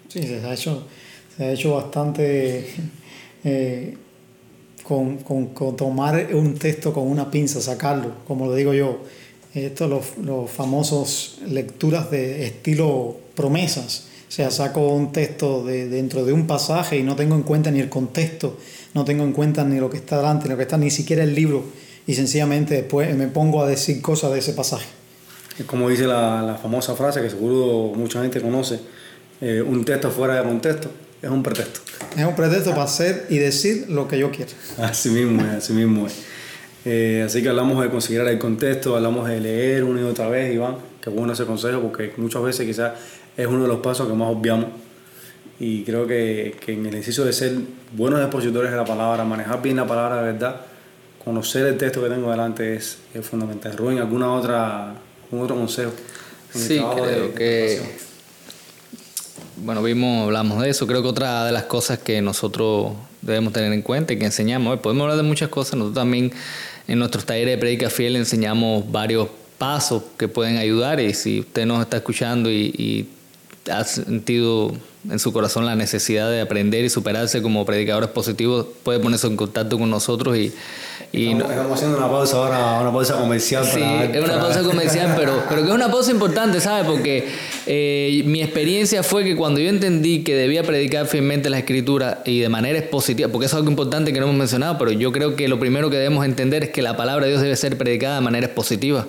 Sí, 0.08 0.24
se 0.24 0.40
ha 0.40 0.54
hecho, 0.54 0.88
se 1.36 1.44
ha 1.44 1.52
hecho 1.52 1.76
bastante 1.76 2.66
eh, 3.44 3.98
con, 4.84 5.18
con, 5.18 5.48
con, 5.48 5.76
tomar 5.76 6.30
un 6.34 6.56
texto 6.56 6.94
con 6.94 7.08
una 7.08 7.30
pinza, 7.30 7.60
sacarlo, 7.60 8.14
como 8.26 8.46
lo 8.46 8.56
digo 8.56 8.74
yo. 8.74 9.00
Esto, 9.66 9.88
los, 9.88 10.18
los 10.24 10.50
famosos 10.50 11.40
lecturas 11.48 12.12
de 12.12 12.46
estilo 12.46 13.18
promesas. 13.36 14.08
O 14.28 14.32
sea, 14.32 14.52
saco 14.52 14.90
un 14.90 15.12
texto 15.12 15.64
de, 15.64 15.88
dentro 15.88 16.26
de 16.26 16.34
un 16.34 16.48
pasaje 16.48 16.98
y 16.98 17.04
no 17.04 17.16
tengo 17.16 17.36
en 17.36 17.44
cuenta 17.44 17.72
ni 17.72 17.80
el 17.80 17.90
contexto 17.90 18.58
no 18.98 19.06
tengo 19.06 19.24
en 19.24 19.32
cuenta 19.32 19.64
ni 19.64 19.80
lo 19.80 19.92
que 19.92 19.98
está 19.98 20.18
delante, 20.18 20.46
ni 20.46 20.52
lo 20.52 20.58
que 20.58 20.64
está 20.64 20.76
ni 20.76 20.90
siquiera 20.90 21.24
el 21.24 21.36
libro, 21.36 21.64
y 22.08 22.16
sencillamente 22.16 22.74
después 22.74 23.16
me 23.16 23.28
pongo 23.28 23.62
a 23.62 23.68
decir 23.68 24.02
cosas 24.02 24.32
de 24.32 24.40
ese 24.40 24.54
pasaje. 24.54 24.88
Como 25.68 25.88
dice 25.88 26.08
la, 26.08 26.42
la 26.42 26.56
famosa 26.56 26.96
frase 26.96 27.22
que 27.22 27.30
seguro 27.30 27.96
mucha 27.96 28.22
gente 28.24 28.42
conoce, 28.42 28.80
eh, 29.40 29.62
un 29.62 29.86
texto 29.86 30.10
fuera 30.10 30.36
de 30.36 30.44
contexto 30.44 30.90
es 31.22 31.30
un 31.30 31.44
pretexto. 31.44 31.82
Es 32.16 32.26
un 32.26 32.36
pretexto 32.36 32.72
para 32.72 32.84
hacer 32.84 33.28
y 33.30 33.38
decir 33.38 33.86
lo 33.90 34.08
que 34.08 34.18
yo 34.18 34.32
quiero. 34.32 34.52
Así 34.80 35.10
mismo 35.10 35.44
es, 35.44 35.54
así 35.54 35.74
mismo 35.74 36.08
es. 36.08 36.14
Eh, 36.90 37.24
así 37.26 37.44
que 37.44 37.50
hablamos 37.50 37.84
de 37.84 37.90
considerar 37.90 38.30
el 38.30 38.40
contexto, 38.40 38.96
hablamos 38.96 39.28
de 39.28 39.42
leer 39.42 39.84
una 39.84 40.00
y 40.00 40.04
otra 40.06 40.30
vez, 40.30 40.54
Iván, 40.54 40.78
que 41.02 41.10
bueno 41.10 41.34
ese 41.34 41.44
consejo 41.44 41.82
porque 41.82 42.14
muchas 42.16 42.42
veces 42.42 42.66
quizás 42.66 42.94
es 43.36 43.46
uno 43.46 43.64
de 43.64 43.68
los 43.68 43.80
pasos 43.80 44.08
que 44.08 44.14
más 44.14 44.30
obviamos 44.30 44.68
y 45.60 45.84
creo 45.84 46.08
que, 46.08 46.56
que, 46.66 46.72
en 46.72 46.86
el 46.86 46.94
ejercicio 46.94 47.26
de 47.26 47.34
ser 47.34 47.56
buenos 47.92 48.22
expositores 48.22 48.72
de 48.72 48.78
la 48.78 48.86
palabra, 48.86 49.26
manejar 49.26 49.62
bien 49.62 49.76
la 49.76 49.86
palabra 49.86 50.22
de 50.22 50.32
verdad, 50.32 50.62
conocer 51.26 51.66
el 51.66 51.78
texto 51.78 52.02
que 52.02 52.08
tengo 52.08 52.32
delante 52.32 52.78
es, 52.78 53.00
es 53.14 53.26
fundamental. 53.26 53.76
Rubén, 53.76 53.98
¿alguna 53.98 54.32
otra, 54.32 54.92
algún 55.26 55.42
otro 55.42 55.58
consejo? 55.58 55.92
sí, 56.54 56.82
creo 56.96 57.36
que... 57.36 57.82
Bueno, 59.58 59.84
vimos, 59.84 60.24
hablamos 60.24 60.62
de 60.62 60.70
eso. 60.70 60.88
Creo 60.88 61.02
que 61.02 61.10
otra 61.10 61.44
de 61.44 61.52
las 61.52 61.64
cosas 61.64 62.00
que 62.00 62.22
nosotros 62.22 62.94
debemos 63.22 63.52
tener 63.52 63.74
en 63.74 63.82
cuenta 63.82 64.14
y 64.14 64.20
que 64.20 64.26
enseñamos, 64.26 64.80
podemos 64.80 65.04
hablar 65.04 65.18
de 65.18 65.24
muchas 65.24 65.50
cosas, 65.50 65.74
nosotros 65.74 65.96
también 65.96 66.32
en 66.88 67.00
nuestros 67.00 67.26
talleres 67.26 67.56
de 67.56 67.58
predica 67.58 67.90
fiel 67.90 68.16
enseñamos 68.16 68.90
varios 68.92 69.28
pasos 69.58 70.04
que 70.18 70.28
pueden 70.28 70.58
ayudar 70.58 71.00
y 71.00 71.14
si 71.14 71.40
usted 71.42 71.66
nos 71.66 71.82
está 71.82 71.98
escuchando 71.98 72.52
y, 72.52 72.74
y 72.78 73.10
ha 73.72 73.84
sentido 73.84 74.74
en 75.10 75.20
su 75.20 75.32
corazón 75.32 75.66
la 75.66 75.76
necesidad 75.76 76.30
de 76.30 76.42
aprender 76.42 76.84
y 76.84 76.90
superarse 76.90 77.42
como 77.42 77.66
predicadores 77.66 78.10
positivos, 78.10 78.66
puede 78.84 79.00
ponerse 79.00 79.28
en 79.28 79.38
contacto 79.38 79.78
con 79.78 79.90
nosotros 79.90 80.36
y... 80.36 80.52
y 81.14 81.32
estamos, 81.32 81.52
estamos, 81.52 81.74
haciendo 81.78 81.98
una 81.98 82.10
pausa 82.10 82.38
ahora, 82.38 82.82
una 82.82 82.92
pausa 82.92 83.16
comercial. 83.16 83.66
Sí, 83.66 83.80
para, 83.80 84.06
es 84.06 84.24
una 84.24 84.40
pausa 84.40 84.64
comercial, 84.64 85.14
pero, 85.16 85.44
pero 85.50 85.62
que 85.62 85.70
es 85.70 85.74
una 85.74 85.90
pausa 85.90 86.12
importante, 86.12 86.60
¿sabes? 86.60 86.86
Porque 86.86 87.28
eh, 87.66 88.22
mi 88.26 88.42
experiencia 88.42 89.04
fue 89.04 89.24
que 89.24 89.36
cuando 89.36 89.60
yo 89.60 89.70
entendí 89.70 90.24
que 90.24 90.36
debía 90.36 90.64
predicar 90.64 91.08
fielmente 91.08 91.50
la 91.50 91.60
escritura 91.60 92.22
y 92.26 92.40
de 92.40 92.50
manera 92.50 92.78
expositiva, 92.78 93.30
porque 93.30 93.46
eso 93.46 93.56
es 93.56 93.60
algo 93.60 93.70
importante 93.70 94.12
que 94.12 94.20
no 94.20 94.26
hemos 94.26 94.38
mencionado, 94.38 94.78
pero 94.78 94.92
yo 94.92 95.12
creo 95.12 95.36
que 95.36 95.48
lo 95.48 95.60
primero 95.60 95.90
que 95.90 95.98
debemos 95.98 96.26
entender 96.26 96.66
es 96.66 96.70
que 96.72 96.82
la 96.82 96.98
palabra 96.98 97.26
de 97.26 97.32
Dios 97.32 97.42
debe 97.42 97.56
ser 97.56 97.78
predicada 97.78 98.16
de 98.16 98.22
manera 98.22 98.46
expositiva. 98.46 99.08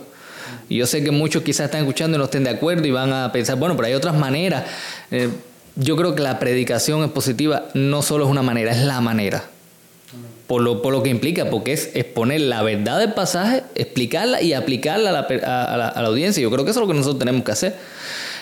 Y 0.69 0.77
yo 0.77 0.87
sé 0.87 1.03
que 1.03 1.11
muchos 1.11 1.43
quizás 1.43 1.67
están 1.67 1.81
escuchando 1.81 2.17
y 2.17 2.19
no 2.19 2.25
estén 2.25 2.45
de 2.45 2.51
acuerdo 2.51 2.87
y 2.87 2.91
van 2.91 3.13
a 3.13 3.33
pensar, 3.33 3.57
bueno, 3.57 3.77
pero 3.77 3.87
hay 3.87 3.95
otras 3.95 4.15
maneras. 4.15 4.65
Eh, 5.11 5.29
yo 5.77 5.97
creo 5.97 6.15
que 6.15 6.23
la 6.23 6.39
predicación 6.39 7.03
expositiva 7.03 7.67
no 7.75 8.03
solo 8.03 8.25
es 8.25 8.31
una 8.31 8.43
manera, 8.43 8.73
es 8.73 8.85
la 8.85 9.01
manera. 9.01 9.45
Por 10.47 10.63
lo, 10.63 10.81
por 10.81 10.93
lo 10.93 11.03
que 11.03 11.11
implica, 11.11 11.51
porque 11.51 11.75
es 11.75 11.91
exponer 11.95 12.41
la 12.41 12.63
verdad 12.63 12.99
del 12.99 13.13
pasaje, 13.13 13.63
explicarla 13.75 14.41
y 14.41 14.55
aplicarla 14.55 15.11
a 15.11 15.13
la, 15.13 15.21
a, 15.21 15.77
la, 15.77 15.89
a 15.89 16.03
la, 16.03 16.09
audiencia. 16.09 16.43
Yo 16.43 16.51
creo 16.51 16.65
que 16.65 16.71
eso 16.71 16.81
es 16.81 16.87
lo 16.87 16.91
que 16.91 16.97
nosotros 16.97 17.19
tenemos 17.19 17.45
que 17.45 17.53
hacer. 17.53 17.77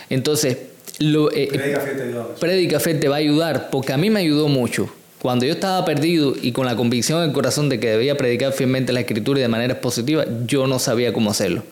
Entonces, 0.08 0.56
lo, 1.00 1.32
eh, 1.32 1.48
Predica 1.52 1.80
Fe 1.80 1.94
te 1.94 2.02
ayuda. 2.04 2.26
Predica 2.38 2.80
Fe 2.80 2.94
te 2.94 3.08
va 3.08 3.16
a 3.16 3.18
ayudar, 3.18 3.70
porque 3.70 3.92
a 3.92 3.96
mí 3.96 4.08
me 4.08 4.20
ayudó 4.20 4.46
mucho. 4.46 4.88
Cuando 5.20 5.44
yo 5.46 5.52
estaba 5.52 5.84
perdido 5.84 6.34
y 6.40 6.52
con 6.52 6.66
la 6.66 6.76
convicción 6.76 7.22
en 7.22 7.30
el 7.30 7.34
corazón 7.34 7.68
de 7.68 7.80
que 7.80 7.90
debía 7.90 8.16
predicar 8.16 8.52
fielmente 8.52 8.92
la 8.92 9.00
escritura 9.00 9.40
y 9.40 9.42
de 9.42 9.48
manera 9.48 9.72
expositiva, 9.72 10.24
yo 10.46 10.68
no 10.68 10.78
sabía 10.78 11.12
cómo 11.12 11.32
hacerlo 11.32 11.64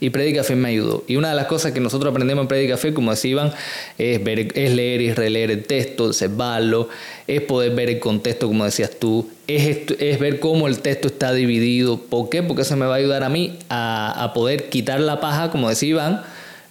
y 0.00 0.10
Predica 0.10 0.44
Fe 0.44 0.54
me 0.56 0.68
ayudó. 0.68 1.04
Y 1.06 1.16
una 1.16 1.30
de 1.30 1.34
las 1.34 1.46
cosas 1.46 1.72
que 1.72 1.80
nosotros 1.80 2.10
aprendemos 2.10 2.42
en 2.42 2.48
Predica 2.48 2.76
Fe, 2.76 2.92
como 2.92 3.10
decía 3.10 3.30
Iván, 3.30 3.52
es, 3.98 4.22
ver, 4.22 4.56
es 4.56 4.72
leer 4.72 5.00
y 5.00 5.12
releer 5.12 5.50
el 5.50 5.64
texto, 5.64 6.06
observarlo, 6.06 6.88
es 7.26 7.40
poder 7.42 7.74
ver 7.74 7.90
el 7.90 7.98
contexto, 7.98 8.46
como 8.46 8.64
decías 8.64 8.90
tú, 8.98 9.28
es, 9.46 9.78
es, 9.98 10.18
ver 10.18 10.40
cómo 10.40 10.68
el 10.68 10.80
texto 10.80 11.08
está 11.08 11.32
dividido. 11.32 11.98
¿Por 11.98 12.28
qué? 12.28 12.42
Porque 12.42 12.62
eso 12.62 12.76
me 12.76 12.86
va 12.86 12.94
a 12.94 12.98
ayudar 12.98 13.24
a 13.24 13.28
mí 13.28 13.58
a, 13.68 14.24
a, 14.24 14.32
poder 14.32 14.68
quitar 14.68 15.00
la 15.00 15.20
paja, 15.20 15.50
como 15.50 15.68
decía 15.68 15.88
Iván, 15.90 16.22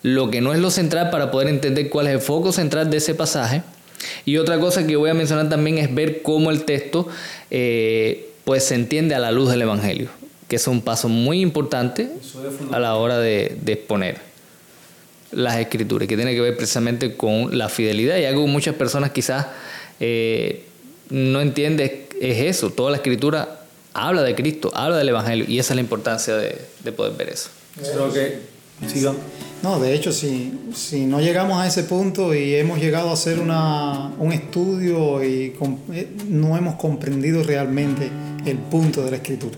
lo 0.01 0.29
que 0.29 0.41
no 0.41 0.53
es 0.53 0.59
lo 0.59 0.69
central 0.69 1.09
para 1.09 1.31
poder 1.31 1.47
entender 1.47 1.89
cuál 1.89 2.07
es 2.07 2.13
el 2.13 2.19
foco 2.19 2.51
central 2.51 2.89
de 2.89 2.97
ese 2.97 3.15
pasaje. 3.15 3.63
Y 4.25 4.37
otra 4.37 4.59
cosa 4.59 4.85
que 4.85 4.95
voy 4.95 5.09
a 5.09 5.13
mencionar 5.13 5.49
también 5.49 5.77
es 5.77 5.93
ver 5.93 6.21
cómo 6.21 6.51
el 6.51 6.65
texto 6.65 7.07
eh, 7.49 8.29
pues 8.43 8.65
se 8.65 8.75
entiende 8.75 9.15
a 9.15 9.19
la 9.19 9.31
luz 9.31 9.49
del 9.49 9.61
Evangelio, 9.61 10.09
que 10.53 10.57
es 10.57 10.67
un 10.67 10.83
paso 10.83 11.09
muy 11.09 11.41
importante 11.41 12.11
a 12.71 12.77
la 12.77 12.93
hora 12.93 13.17
de, 13.17 13.57
de 13.59 13.73
exponer 13.73 14.19
las 15.31 15.57
escrituras, 15.57 16.07
que 16.07 16.15
tiene 16.15 16.35
que 16.35 16.41
ver 16.41 16.55
precisamente 16.55 17.15
con 17.15 17.57
la 17.57 17.69
fidelidad 17.69 18.17
y 18.19 18.25
algo 18.25 18.45
que 18.45 18.51
muchas 18.51 18.75
personas 18.75 19.09
quizás 19.09 19.47
eh, 19.99 20.63
no 21.09 21.41
entienden 21.41 22.05
es 22.21 22.37
eso, 22.37 22.69
toda 22.69 22.91
la 22.91 22.97
escritura 22.97 23.65
habla 23.95 24.21
de 24.21 24.35
Cristo, 24.35 24.69
habla 24.75 24.97
del 24.97 25.09
Evangelio 25.09 25.45
y 25.47 25.57
esa 25.57 25.73
es 25.73 25.77
la 25.77 25.81
importancia 25.81 26.35
de, 26.35 26.55
de 26.83 26.91
poder 26.91 27.13
ver 27.13 27.29
eso. 27.29 27.49
Creo 27.75 28.13
que 28.13 28.37
sigan. 28.87 29.15
No, 29.63 29.79
de 29.79 29.95
hecho, 29.95 30.11
si, 30.11 30.53
si 30.75 31.07
no 31.07 31.19
llegamos 31.19 31.57
a 31.57 31.65
ese 31.65 31.81
punto 31.81 32.35
y 32.35 32.53
hemos 32.53 32.79
llegado 32.79 33.09
a 33.09 33.13
hacer 33.13 33.39
una, 33.39 34.13
un 34.19 34.31
estudio 34.31 35.23
y 35.23 35.55
eh, 35.93 36.09
no 36.29 36.55
hemos 36.55 36.75
comprendido 36.75 37.41
realmente 37.41 38.07
el 38.45 38.59
punto 38.59 39.03
de 39.03 39.09
la 39.09 39.17
escritura. 39.17 39.57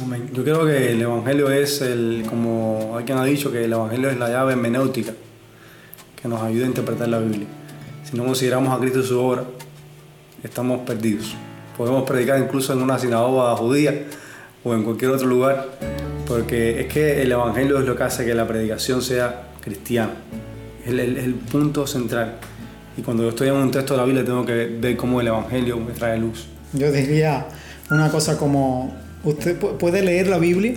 Amén. 0.00 0.28
Yo 0.32 0.42
creo 0.42 0.66
que 0.66 0.90
el 0.90 1.02
Evangelio 1.02 1.50
es, 1.50 1.80
el, 1.80 2.24
como 2.28 2.96
alguien 2.96 3.18
ha 3.18 3.24
dicho, 3.24 3.52
que 3.52 3.64
el 3.64 3.72
Evangelio 3.72 4.10
es 4.10 4.18
la 4.18 4.28
llave 4.28 4.52
hermenéutica 4.52 5.12
que 6.20 6.28
nos 6.28 6.42
ayuda 6.42 6.64
a 6.64 6.68
interpretar 6.68 7.08
la 7.08 7.18
Biblia. 7.20 7.46
Si 8.02 8.16
no 8.16 8.24
consideramos 8.24 8.76
a 8.76 8.80
Cristo 8.80 9.02
su 9.02 9.20
obra, 9.20 9.44
estamos 10.42 10.80
perdidos. 10.80 11.36
Podemos 11.76 12.02
predicar 12.04 12.40
incluso 12.40 12.72
en 12.72 12.82
una 12.82 12.98
sinagoga 12.98 13.54
judía 13.56 14.06
o 14.64 14.74
en 14.74 14.82
cualquier 14.82 15.12
otro 15.12 15.28
lugar, 15.28 15.68
porque 16.26 16.80
es 16.80 16.92
que 16.92 17.22
el 17.22 17.30
Evangelio 17.30 17.78
es 17.78 17.86
lo 17.86 17.94
que 17.94 18.02
hace 18.02 18.24
que 18.24 18.34
la 18.34 18.48
predicación 18.48 19.00
sea 19.00 19.48
cristiana. 19.60 20.14
Es 20.82 20.88
el, 20.88 21.00
el, 21.00 21.16
el, 21.18 21.34
punto 21.34 21.86
central. 21.86 22.36
Y 22.96 23.02
cuando 23.02 23.22
yo 23.22 23.28
estoy 23.28 23.48
en 23.48 23.54
un 23.54 23.70
texto 23.70 23.94
de 23.94 23.98
la 23.98 24.04
Biblia 24.04 24.24
tengo 24.24 24.44
que 24.44 24.66
ver 24.80 24.96
cómo 24.96 25.20
el 25.20 25.28
Evangelio 25.28 25.78
me 25.78 25.92
trae 25.92 26.18
luz. 26.18 26.46
Yo 26.72 26.90
diría 26.90 27.46
una 27.90 28.10
cosa 28.10 28.36
como, 28.36 28.94
usted 29.24 29.56
puede 29.56 30.02
leer 30.02 30.28
la 30.28 30.38
Biblia, 30.38 30.74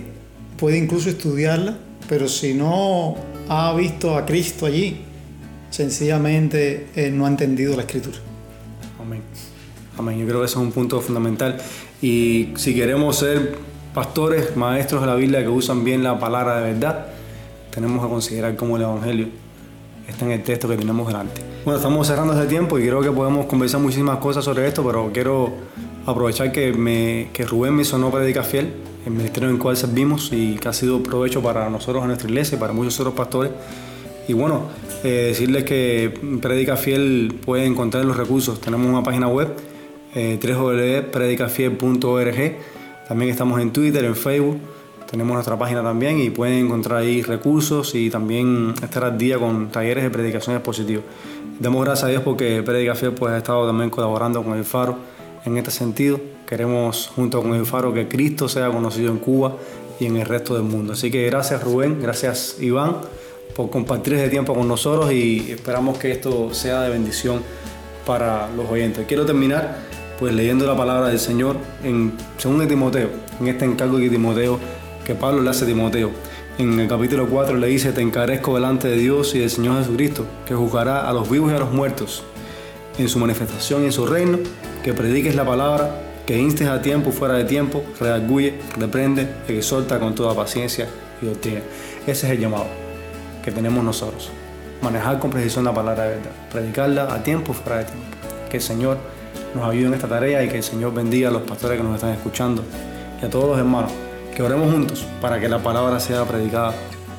puede 0.58 0.78
incluso 0.78 1.08
estudiarla, 1.08 1.78
pero 2.08 2.28
si 2.28 2.54
no 2.54 3.16
ha 3.48 3.74
visto 3.74 4.16
a 4.16 4.24
Cristo 4.26 4.66
allí, 4.66 5.02
sencillamente 5.70 6.88
eh, 6.96 7.10
no 7.10 7.26
ha 7.26 7.28
entendido 7.28 7.76
la 7.76 7.82
Escritura. 7.82 8.18
Amén. 9.00 9.22
Amén. 9.96 10.18
Yo 10.18 10.26
creo 10.26 10.40
que 10.40 10.46
ese 10.46 10.54
es 10.54 10.60
un 10.60 10.72
punto 10.72 11.00
fundamental. 11.00 11.58
Y 12.00 12.50
si 12.56 12.74
queremos 12.74 13.16
ser 13.16 13.58
pastores, 13.94 14.56
maestros 14.56 15.00
de 15.00 15.06
la 15.06 15.14
Biblia 15.14 15.42
que 15.42 15.48
usan 15.48 15.84
bien 15.84 16.02
la 16.02 16.18
palabra 16.18 16.60
de 16.60 16.72
verdad, 16.72 17.06
tenemos 17.70 18.02
que 18.02 18.08
considerar 18.10 18.56
cómo 18.56 18.76
el 18.76 18.82
Evangelio 18.82 19.28
está 20.08 20.24
en 20.24 20.32
el 20.32 20.42
texto 20.42 20.68
que 20.68 20.76
tenemos 20.76 21.06
delante. 21.06 21.42
Bueno, 21.64 21.76
estamos 21.76 22.06
cerrando 22.06 22.32
ese 22.32 22.48
tiempo 22.48 22.78
y 22.78 22.82
creo 22.82 23.00
que 23.00 23.10
podemos 23.10 23.46
conversar 23.46 23.80
muchísimas 23.80 24.18
cosas 24.18 24.44
sobre 24.44 24.66
esto, 24.66 24.84
pero 24.84 25.10
quiero 25.12 25.52
aprovechar 26.06 26.50
que, 26.50 26.72
me, 26.72 27.28
que 27.32 27.44
Rubén 27.44 27.74
me 27.74 27.84
sonó 27.84 28.10
Predica 28.10 28.42
Fiel, 28.42 28.72
el 29.04 29.12
ministerio 29.12 29.50
en 29.50 29.56
el 29.56 29.60
cual 29.60 29.76
servimos 29.76 30.30
y 30.32 30.56
que 30.56 30.68
ha 30.68 30.72
sido 30.72 31.02
provecho 31.02 31.42
para 31.42 31.68
nosotros 31.68 32.02
en 32.02 32.08
nuestra 32.08 32.28
iglesia 32.28 32.56
y 32.56 32.58
para 32.58 32.72
muchos 32.72 32.98
otros 33.00 33.14
pastores. 33.14 33.52
Y 34.26 34.32
bueno, 34.32 34.62
eh, 35.04 35.26
decirles 35.28 35.64
que 35.64 36.38
Predica 36.40 36.76
Fiel 36.76 37.38
puede 37.44 37.66
encontrar 37.66 38.04
los 38.04 38.16
recursos. 38.16 38.60
Tenemos 38.60 38.88
una 38.88 39.02
página 39.02 39.28
web, 39.28 39.48
eh, 40.14 40.38
www.predicafiel.org. 40.42 42.56
También 43.08 43.30
estamos 43.30 43.60
en 43.60 43.72
Twitter, 43.72 44.04
en 44.04 44.16
Facebook. 44.16 44.58
Tenemos 45.10 45.32
nuestra 45.32 45.58
página 45.58 45.82
también 45.82 46.20
y 46.20 46.28
pueden 46.28 46.66
encontrar 46.66 47.00
ahí 47.00 47.22
recursos 47.22 47.94
y 47.94 48.10
también 48.10 48.74
estar 48.82 49.04
al 49.04 49.16
día 49.16 49.38
con 49.38 49.70
talleres 49.70 50.04
de 50.04 50.10
predicaciones 50.10 50.60
positivas. 50.60 51.04
Damos 51.58 51.82
gracias 51.82 52.04
a 52.04 52.08
Dios 52.08 52.22
porque 52.22 52.62
Predica 52.62 52.94
Fiel 52.94 53.12
pues, 53.12 53.32
ha 53.32 53.38
estado 53.38 53.66
también 53.66 53.88
colaborando 53.88 54.42
con 54.44 54.58
el 54.58 54.64
Faro 54.64 54.96
en 55.46 55.56
este 55.56 55.70
sentido. 55.70 56.20
Queremos 56.46 57.10
junto 57.16 57.40
con 57.40 57.54
el 57.54 57.64
Faro 57.64 57.94
que 57.94 58.06
Cristo 58.06 58.50
sea 58.50 58.68
conocido 58.70 59.10
en 59.10 59.18
Cuba 59.18 59.56
y 59.98 60.04
en 60.04 60.16
el 60.18 60.26
resto 60.26 60.54
del 60.54 60.64
mundo. 60.64 60.92
Así 60.92 61.10
que 61.10 61.24
gracias 61.24 61.62
Rubén, 61.62 62.02
gracias 62.02 62.58
Iván 62.60 62.96
por 63.56 63.70
compartir 63.70 64.12
este 64.12 64.28
tiempo 64.28 64.54
con 64.54 64.68
nosotros 64.68 65.10
y 65.10 65.50
esperamos 65.50 65.96
que 65.96 66.12
esto 66.12 66.52
sea 66.52 66.82
de 66.82 66.90
bendición 66.90 67.40
para 68.04 68.48
los 68.54 68.68
oyentes. 68.68 69.06
Quiero 69.08 69.24
terminar 69.24 69.78
pues 70.18 70.34
leyendo 70.34 70.66
la 70.66 70.76
palabra 70.76 71.08
del 71.08 71.18
Señor 71.18 71.56
en 71.82 72.12
2 72.42 72.68
Timoteo, 72.68 73.08
en 73.40 73.48
este 73.48 73.64
encargo 73.64 73.98
de 73.98 74.10
Timoteo 74.10 74.58
que 75.08 75.14
Pablo 75.14 75.40
le 75.40 75.48
hace 75.48 75.64
a 75.64 75.66
Timoteo. 75.66 76.10
En 76.58 76.78
el 76.78 76.86
capítulo 76.86 77.26
4 77.30 77.56
le 77.56 77.68
dice, 77.68 77.92
te 77.92 78.02
encarezco 78.02 78.54
delante 78.54 78.88
de 78.88 78.96
Dios 78.96 79.34
y 79.34 79.38
del 79.38 79.48
Señor 79.48 79.78
Jesucristo, 79.78 80.26
que 80.44 80.54
juzgará 80.54 81.08
a 81.08 81.14
los 81.14 81.30
vivos 81.30 81.50
y 81.50 81.54
a 81.54 81.58
los 81.58 81.72
muertos 81.72 82.24
en 82.98 83.08
su 83.08 83.18
manifestación 83.18 83.84
y 83.84 83.86
en 83.86 83.92
su 83.92 84.04
reino, 84.04 84.38
que 84.84 84.92
prediques 84.92 85.34
la 85.34 85.46
palabra, 85.46 86.02
que 86.26 86.36
instes 86.36 86.68
a 86.68 86.82
tiempo 86.82 87.10
fuera 87.10 87.36
de 87.36 87.44
tiempo, 87.44 87.82
redarguye, 87.98 88.60
reprende, 88.76 89.26
exhorta 89.48 89.98
con 89.98 90.14
toda 90.14 90.34
paciencia 90.34 90.86
y 91.22 91.24
doctrina. 91.24 91.60
Ese 92.06 92.26
es 92.26 92.32
el 92.34 92.40
llamado 92.40 92.66
que 93.42 93.50
tenemos 93.50 93.82
nosotros. 93.82 94.30
Manejar 94.82 95.20
con 95.20 95.30
precisión 95.30 95.64
la 95.64 95.72
palabra 95.72 96.02
de 96.02 96.16
verdad, 96.16 96.32
predicarla 96.52 97.14
a 97.14 97.22
tiempo 97.22 97.54
fuera 97.54 97.78
de 97.78 97.84
tiempo. 97.86 98.04
Que 98.50 98.58
el 98.58 98.62
Señor 98.62 98.98
nos 99.54 99.64
ayude 99.70 99.86
en 99.86 99.94
esta 99.94 100.06
tarea 100.06 100.44
y 100.44 100.50
que 100.50 100.58
el 100.58 100.62
Señor 100.62 100.92
bendiga 100.92 101.30
a 101.30 101.32
los 101.32 101.44
pastores 101.44 101.78
que 101.78 101.82
nos 101.82 101.94
están 101.94 102.10
escuchando 102.10 102.62
y 103.22 103.24
a 103.24 103.30
todos 103.30 103.48
los 103.48 103.58
hermanos. 103.58 104.07
Que 104.38 104.44
oremos 104.44 104.70
juntos 104.70 105.04
para 105.20 105.40
que 105.40 105.48
la 105.48 105.58
palabra 105.58 105.98
sea 105.98 106.24
predicada 106.24 106.72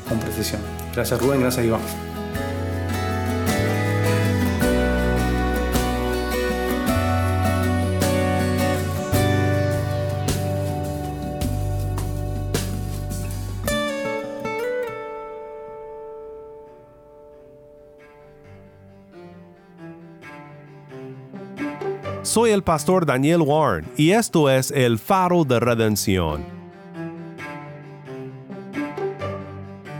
con 0.08 0.22
precisión. 0.22 0.62
Gracias 0.96 1.20
Rubén, 1.20 1.42
gracias 1.42 1.66
Iván. 1.66 1.82
Soy 22.24 22.52
el 22.52 22.64
pastor 22.64 23.06
Daniel 23.06 23.42
Warren 23.42 23.86
y 23.98 24.12
esto 24.12 24.50
es 24.50 24.72
el 24.72 24.98
faro 25.00 25.44
de 25.44 25.60
redención. 25.60 26.59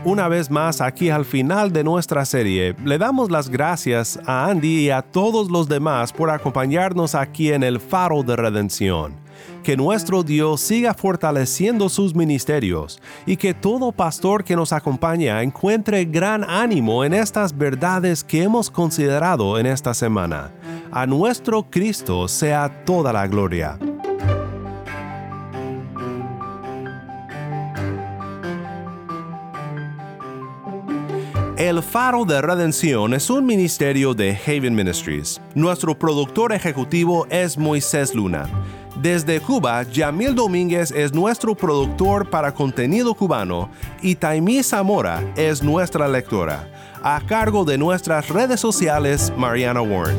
Una 0.02 0.28
vez 0.28 0.50
más 0.50 0.80
aquí 0.80 1.10
al 1.10 1.26
final 1.26 1.74
de 1.74 1.84
nuestra 1.84 2.24
serie, 2.24 2.74
le 2.86 2.96
damos 2.96 3.30
las 3.30 3.50
gracias 3.50 4.18
a 4.24 4.46
Andy 4.46 4.86
y 4.86 4.90
a 4.90 5.02
todos 5.02 5.50
los 5.50 5.68
demás 5.68 6.10
por 6.10 6.30
acompañarnos 6.30 7.14
aquí 7.14 7.52
en 7.52 7.62
el 7.62 7.78
faro 7.80 8.22
de 8.22 8.34
redención. 8.34 9.14
Que 9.62 9.76
nuestro 9.76 10.22
Dios 10.22 10.62
siga 10.62 10.94
fortaleciendo 10.94 11.90
sus 11.90 12.14
ministerios 12.14 12.98
y 13.26 13.36
que 13.36 13.52
todo 13.52 13.92
pastor 13.92 14.42
que 14.42 14.56
nos 14.56 14.72
acompaña 14.72 15.42
encuentre 15.42 16.06
gran 16.06 16.44
ánimo 16.48 17.04
en 17.04 17.12
estas 17.12 17.54
verdades 17.56 18.24
que 18.24 18.42
hemos 18.42 18.70
considerado 18.70 19.58
en 19.58 19.66
esta 19.66 19.92
semana. 19.92 20.50
A 20.90 21.04
nuestro 21.04 21.64
Cristo 21.64 22.26
sea 22.26 22.84
toda 22.86 23.12
la 23.12 23.26
gloria. 23.26 23.78
El 31.60 31.82
Faro 31.82 32.24
de 32.24 32.40
Redención 32.40 33.12
es 33.12 33.28
un 33.28 33.44
ministerio 33.44 34.14
de 34.14 34.34
Haven 34.34 34.74
Ministries. 34.74 35.42
Nuestro 35.54 35.94
productor 35.94 36.54
ejecutivo 36.54 37.26
es 37.28 37.58
Moisés 37.58 38.14
Luna. 38.14 38.48
Desde 38.96 39.42
Cuba, 39.42 39.82
Yamil 39.82 40.34
Domínguez 40.34 40.90
es 40.90 41.12
nuestro 41.12 41.54
productor 41.54 42.30
para 42.30 42.54
contenido 42.54 43.12
cubano 43.12 43.68
y 44.00 44.14
Taimí 44.14 44.62
Zamora 44.62 45.22
es 45.36 45.62
nuestra 45.62 46.08
lectora. 46.08 46.66
A 47.02 47.20
cargo 47.26 47.66
de 47.66 47.76
nuestras 47.76 48.30
redes 48.30 48.58
sociales, 48.58 49.30
Mariana 49.36 49.82
Warren. 49.82 50.16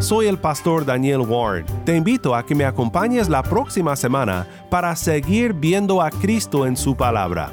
Soy 0.00 0.26
el 0.26 0.36
pastor 0.36 0.84
Daniel 0.84 1.20
Warren. 1.20 1.64
Te 1.84 1.94
invito 1.94 2.34
a 2.34 2.44
que 2.44 2.56
me 2.56 2.64
acompañes 2.64 3.28
la 3.28 3.44
próxima 3.44 3.94
semana 3.94 4.48
para 4.68 4.96
seguir 4.96 5.52
viendo 5.52 6.02
a 6.02 6.10
Cristo 6.10 6.66
en 6.66 6.76
su 6.76 6.96
palabra. 6.96 7.52